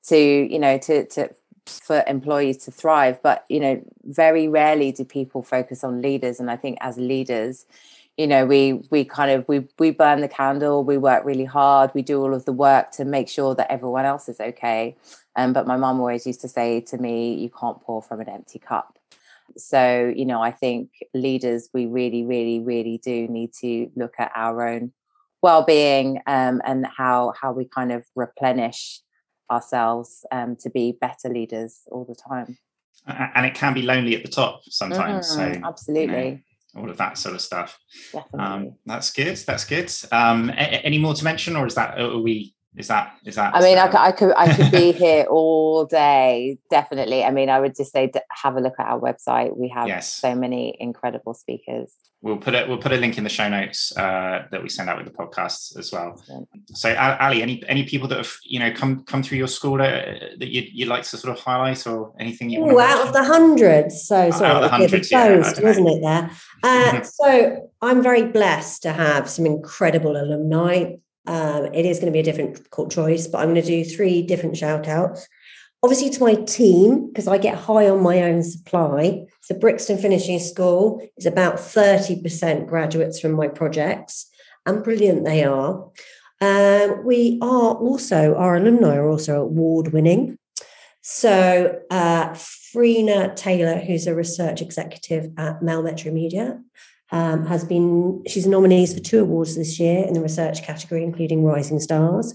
to 0.08 0.16
you 0.16 0.58
know 0.58 0.78
to 0.78 1.06
to 1.06 1.30
for 1.66 2.02
employees 2.08 2.56
to 2.64 2.70
thrive. 2.70 3.22
But 3.22 3.44
you 3.48 3.60
know 3.60 3.82
very 4.04 4.48
rarely 4.48 4.92
do 4.92 5.04
people 5.04 5.42
focus 5.42 5.84
on 5.84 6.02
leaders. 6.02 6.40
And 6.40 6.50
i 6.50 6.56
think 6.56 6.78
as 6.80 6.96
leaders 6.98 7.66
you 8.16 8.26
know 8.26 8.44
we 8.46 8.74
we 8.90 9.04
kind 9.04 9.30
of 9.30 9.46
we 9.48 9.66
we 9.78 9.90
burn 9.90 10.20
the 10.20 10.28
candle. 10.28 10.84
We 10.84 10.98
work 10.98 11.24
really 11.24 11.44
hard. 11.44 11.90
We 11.94 12.02
do 12.02 12.20
all 12.22 12.34
of 12.34 12.44
the 12.44 12.52
work 12.52 12.90
to 12.92 13.04
make 13.04 13.28
sure 13.28 13.54
that 13.54 13.70
everyone 13.70 14.04
else 14.04 14.28
is 14.28 14.40
okay 14.40 14.96
um, 15.36 15.52
but 15.52 15.66
my 15.66 15.76
mom 15.76 16.00
always 16.00 16.26
used 16.26 16.40
to 16.40 16.48
say 16.48 16.80
to 16.80 16.98
me 16.98 17.34
you 17.34 17.50
can't 17.50 17.80
pour 17.80 18.02
from 18.02 18.20
an 18.20 18.28
empty 18.28 18.58
cup 18.58 18.98
so 19.56 20.12
you 20.14 20.24
know 20.24 20.42
i 20.42 20.50
think 20.50 20.90
leaders 21.14 21.68
we 21.74 21.86
really 21.86 22.24
really 22.24 22.60
really 22.60 22.98
do 22.98 23.28
need 23.28 23.52
to 23.52 23.90
look 23.96 24.14
at 24.18 24.30
our 24.34 24.66
own 24.66 24.92
well-being 25.42 26.20
um, 26.26 26.62
and 26.64 26.86
how 26.86 27.32
how 27.40 27.52
we 27.52 27.64
kind 27.64 27.90
of 27.92 28.04
replenish 28.14 29.00
ourselves 29.50 30.24
um, 30.30 30.56
to 30.56 30.70
be 30.70 30.92
better 30.92 31.28
leaders 31.28 31.80
all 31.90 32.04
the 32.04 32.14
time 32.14 32.56
and 33.06 33.44
it 33.44 33.54
can 33.54 33.74
be 33.74 33.82
lonely 33.82 34.14
at 34.14 34.22
the 34.22 34.30
top 34.30 34.62
sometimes 34.68 35.26
mm, 35.26 35.54
so 35.54 35.60
absolutely 35.66 36.24
you 36.28 36.30
know, 36.30 36.38
all 36.76 36.88
of 36.88 36.96
that 36.96 37.18
sort 37.18 37.34
of 37.34 37.40
stuff. 37.40 37.78
Um, 38.38 38.76
that's 38.86 39.12
good. 39.12 39.36
That's 39.36 39.64
good. 39.64 39.92
Um, 40.10 40.50
a- 40.50 40.84
any 40.84 40.98
more 40.98 41.14
to 41.14 41.24
mention, 41.24 41.56
or 41.56 41.66
is 41.66 41.74
that 41.74 41.98
are 42.00 42.18
we? 42.18 42.54
Is 42.76 42.88
that 42.88 43.16
is 43.24 43.34
that? 43.34 43.54
I 43.54 43.60
mean, 43.60 43.78
I, 43.78 43.88
could, 43.88 44.00
I 44.00 44.12
could 44.12 44.32
I 44.36 44.54
could 44.54 44.70
be 44.70 44.92
here 45.04 45.24
all 45.24 45.84
day. 45.84 46.58
Definitely. 46.70 47.24
I 47.24 47.30
mean, 47.30 47.50
I 47.50 47.60
would 47.60 47.76
just 47.76 47.92
say 47.92 48.10
have 48.30 48.56
a 48.56 48.60
look 48.60 48.74
at 48.78 48.86
our 48.86 49.00
website. 49.00 49.56
We 49.56 49.68
have 49.68 49.88
yes. 49.88 50.12
so 50.12 50.34
many 50.34 50.76
incredible 50.80 51.34
speakers 51.34 51.94
we'll 52.22 52.36
put 52.36 52.54
it 52.54 52.68
we'll 52.68 52.78
put 52.78 52.92
a 52.92 52.96
link 52.96 53.18
in 53.18 53.24
the 53.24 53.30
show 53.30 53.48
notes 53.48 53.94
uh, 53.96 54.46
that 54.50 54.62
we 54.62 54.68
send 54.68 54.88
out 54.88 54.96
with 54.96 55.06
the 55.06 55.12
podcast 55.12 55.76
as 55.76 55.92
well 55.92 56.22
so 56.72 56.88
Ally 56.90 57.38
any 57.38 57.62
any 57.68 57.84
people 57.84 58.08
that 58.08 58.18
have 58.18 58.32
you 58.44 58.58
know 58.58 58.72
come 58.72 59.04
come 59.04 59.22
through 59.22 59.38
your 59.38 59.48
school 59.48 59.82
uh, 59.82 59.86
that 60.38 60.48
you'd, 60.48 60.68
you'd 60.72 60.88
like 60.88 61.02
to 61.02 61.16
sort 61.16 61.36
of 61.36 61.42
highlight 61.42 61.86
or 61.86 62.12
anything 62.18 62.48
you 62.48 62.64
Ooh, 62.64 62.80
out 62.80 63.06
of 63.06 63.12
the 63.12 63.24
hundreds 63.24 64.06
so 64.06 64.30
sorry 64.30 64.50
out 64.50 64.56
of 64.56 64.62
the 64.62 64.68
hundreds, 64.68 65.08
closed, 65.08 65.58
yeah, 65.58 65.64
wasn't 65.64 65.88
it 65.88 66.00
there 66.00 66.30
uh, 66.62 66.92
mm-hmm. 66.92 67.02
so 67.02 67.70
i'm 67.82 68.02
very 68.02 68.24
blessed 68.24 68.82
to 68.82 68.92
have 68.92 69.28
some 69.28 69.44
incredible 69.44 70.16
alumni 70.16 70.92
um, 71.26 71.66
it 71.66 71.86
is 71.86 71.98
going 71.98 72.12
to 72.12 72.12
be 72.12 72.20
a 72.20 72.32
difficult 72.32 72.90
choice 72.90 73.26
but 73.26 73.38
i'm 73.38 73.52
going 73.52 73.60
to 73.60 73.62
do 73.62 73.84
three 73.84 74.22
different 74.22 74.56
shout 74.56 74.88
outs 74.88 75.28
obviously 75.82 76.10
to 76.10 76.20
my 76.20 76.34
team 76.34 77.08
because 77.08 77.26
I 77.26 77.38
get 77.38 77.58
high 77.58 77.88
on 77.88 78.02
my 78.02 78.22
own 78.22 78.42
supply. 78.42 79.26
So 79.40 79.58
Brixton 79.58 79.98
Finishing 79.98 80.38
School 80.38 81.06
is 81.16 81.26
about 81.26 81.56
30% 81.56 82.68
graduates 82.68 83.18
from 83.18 83.32
my 83.32 83.48
projects, 83.48 84.30
and 84.64 84.84
brilliant 84.84 85.24
they 85.24 85.44
are. 85.44 85.90
Um, 86.40 87.04
we 87.04 87.38
are 87.42 87.74
also, 87.74 88.34
our 88.34 88.56
alumni 88.56 88.96
are 88.96 89.08
also 89.08 89.40
award 89.40 89.92
winning. 89.92 90.38
So 91.02 91.80
uh, 91.90 92.30
Freena 92.30 93.34
Taylor, 93.34 93.78
who's 93.78 94.06
a 94.06 94.14
research 94.14 94.62
executive 94.62 95.30
at 95.36 95.62
Mail 95.62 95.82
Metro 95.82 96.12
Media, 96.12 96.60
um, 97.12 97.46
has 97.46 97.64
been, 97.64 98.24
she's 98.26 98.46
nominees 98.46 98.92
for 98.92 99.00
two 99.00 99.20
awards 99.20 99.54
this 99.54 99.78
year 99.78 100.04
in 100.04 100.14
the 100.14 100.20
research 100.20 100.62
category, 100.62 101.04
including 101.04 101.44
Rising 101.44 101.78
Stars. 101.78 102.34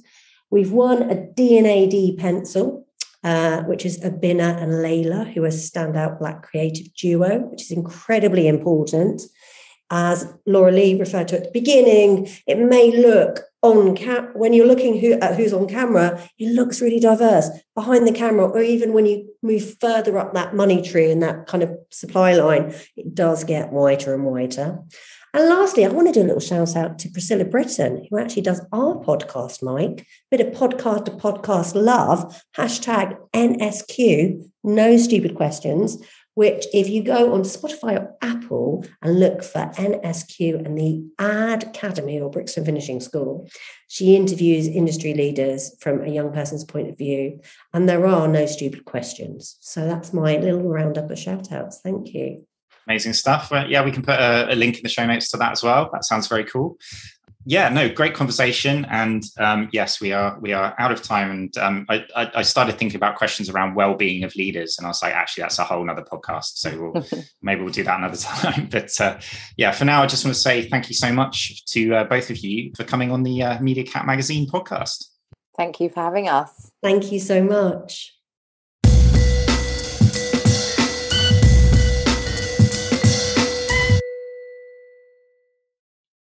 We've 0.50 0.72
won 0.72 1.10
a 1.10 1.16
D&AD 1.34 2.18
pencil 2.18 2.88
uh, 3.24 3.64
which 3.64 3.86
is 3.86 4.00
Abina 4.00 4.62
and 4.62 4.74
Layla, 4.74 5.34
who 5.34 5.44
are 5.44 5.50
standout 5.50 6.20
Black 6.20 6.44
creative 6.44 6.94
duo, 6.94 7.40
which 7.40 7.64
is 7.64 7.72
incredibly 7.72 8.48
important. 8.48 9.22
As 9.90 10.32
Lauralee 10.48 11.00
referred 11.00 11.28
to 11.30 11.38
at 11.38 11.46
the 11.46 11.52
beginning, 11.52 12.30
it 12.46 12.60
may 12.60 12.96
look 12.96 13.42
on 13.62 13.96
cap 13.96 14.30
when 14.36 14.54
you're 14.54 14.68
looking 14.68 15.00
who, 15.00 15.14
at 15.14 15.36
who's 15.36 15.54
on 15.54 15.68
camera, 15.68 16.22
it 16.38 16.54
looks 16.54 16.82
really 16.82 17.00
diverse. 17.00 17.50
Behind 17.76 18.08
the 18.08 18.12
camera, 18.12 18.48
or 18.48 18.62
even 18.62 18.94
when 18.94 19.06
you 19.06 19.30
move 19.42 19.80
further 19.80 20.18
up 20.18 20.34
that 20.34 20.56
money 20.56 20.82
tree 20.82 21.12
and 21.12 21.24
that 21.24 21.48
kind 21.48 21.64
of 21.64 21.76
supply 21.92 22.34
line, 22.34 22.74
it 22.96 23.16
does 23.16 23.44
get 23.44 23.72
whiter 23.72 24.14
and 24.14 24.26
whiter. 24.26 24.80
And 25.34 25.50
lastly, 25.50 25.86
I 25.86 25.90
want 25.90 26.08
to 26.08 26.14
do 26.14 26.22
a 26.22 26.28
little 26.28 26.40
shout 26.40 26.76
out 26.76 26.98
to 27.00 27.10
Priscilla 27.10 27.46
Britton, 27.46 28.08
who 28.10 28.18
actually 28.18 28.42
does 28.42 28.66
our 28.72 28.96
podcast, 29.04 29.62
Mike. 29.62 30.08
Bit 30.32 30.42
of 30.42 30.48
podcast 30.54 31.06
to 31.06 31.12
podcast 31.12 31.76
love, 31.76 32.42
hashtag 32.56 33.18
NSQ, 33.36 34.50
no 34.64 34.98
stupid 34.98 35.36
questions, 35.36 35.98
which 36.38 36.68
if 36.72 36.88
you 36.88 37.02
go 37.02 37.34
on 37.34 37.42
Spotify 37.42 37.98
or 37.98 38.16
Apple 38.22 38.86
and 39.02 39.20
look 39.20 39.42
for 39.42 39.72
NSQ 39.76 40.64
and 40.64 40.78
the 40.78 41.04
AdCademy 41.20 42.22
or 42.22 42.30
Brixton 42.30 42.64
Finishing 42.64 43.00
School, 43.00 43.50
she 43.88 44.16
interviews 44.16 44.68
industry 44.68 45.16
leaders 45.16 45.76
from 45.82 46.04
a 46.04 46.10
young 46.10 46.32
person's 46.32 46.64
point 46.64 46.90
of 46.90 46.98
view. 46.98 47.40
And 47.74 47.90
there 47.90 48.06
are 48.06 48.28
no 48.28 48.46
stupid 48.46 48.86
questions. 48.86 49.58
So 49.62 49.88
that's 49.88 50.14
my 50.14 50.38
little 50.38 50.62
roundup 50.62 51.10
of 51.10 51.18
shout 51.18 51.52
outs. 51.52 51.80
Thank 51.84 52.14
you. 52.14 52.46
Amazing 52.88 53.14
stuff. 53.14 53.50
Well, 53.50 53.68
yeah, 53.68 53.84
we 53.84 53.92
can 53.92 54.04
put 54.04 54.20
a, 54.20 54.54
a 54.54 54.56
link 54.56 54.78
in 54.78 54.84
the 54.84 54.90
show 54.90 55.08
notes 55.08 55.32
to 55.32 55.38
that 55.38 55.54
as 55.54 55.64
well. 55.64 55.90
That 55.92 56.06
sounds 56.06 56.28
very 56.28 56.44
cool 56.44 56.78
yeah, 57.50 57.70
no, 57.70 57.88
great 57.88 58.14
conversation, 58.14 58.86
and 58.90 59.24
um, 59.38 59.70
yes, 59.72 60.02
we 60.02 60.12
are 60.12 60.38
we 60.42 60.52
are 60.52 60.76
out 60.78 60.92
of 60.92 61.02
time. 61.02 61.32
And 61.32 61.58
um, 61.58 61.86
I, 61.88 62.04
I, 62.14 62.32
I, 62.36 62.42
started 62.42 62.78
thinking 62.78 62.98
about 62.98 63.16
questions 63.16 63.50
around 63.50 63.74
well-being 63.74 64.26
of 64.26 64.36
leaders, 64.36 64.78
and 64.78 64.86
I 64.86 64.90
was 64.90 65.02
like, 65.02 65.14
actually, 65.14 65.44
that's 65.44 65.58
a 65.58 65.64
whole 65.64 65.90
other 65.90 66.02
podcast. 66.02 66.58
So 66.58 66.92
we'll, 66.94 67.06
maybe 67.42 67.62
we'll 67.62 67.72
do 67.72 67.86
that 67.86 68.00
another 68.00 68.18
time. 68.22 68.68
But 68.70 69.00
uh, 69.00 69.18
yeah, 69.56 69.72
for 69.72 69.86
now, 69.86 70.04
I 70.04 70.08
just 70.08 70.26
want 70.26 70.36
to 70.36 70.42
say 70.42 70.68
thank 70.68 70.90
you 70.90 70.96
so 70.96 71.14
much 71.14 71.64
to 71.68 71.96
uh, 71.96 72.04
both 72.04 72.30
of 72.30 72.38
you 72.40 72.74
for 72.76 72.84
coming 72.84 73.12
on 73.12 73.24
the 73.24 73.42
uh, 73.42 73.58
MediaCat 73.60 74.06
Magazine 74.06 74.46
podcast. 74.50 75.06
Thank 75.56 75.80
you 75.80 75.88
for 75.88 76.02
having 76.02 76.28
us. 76.28 76.70
Thank 76.84 77.14
you 77.14 77.20
so 77.22 77.42
much. 77.42 78.17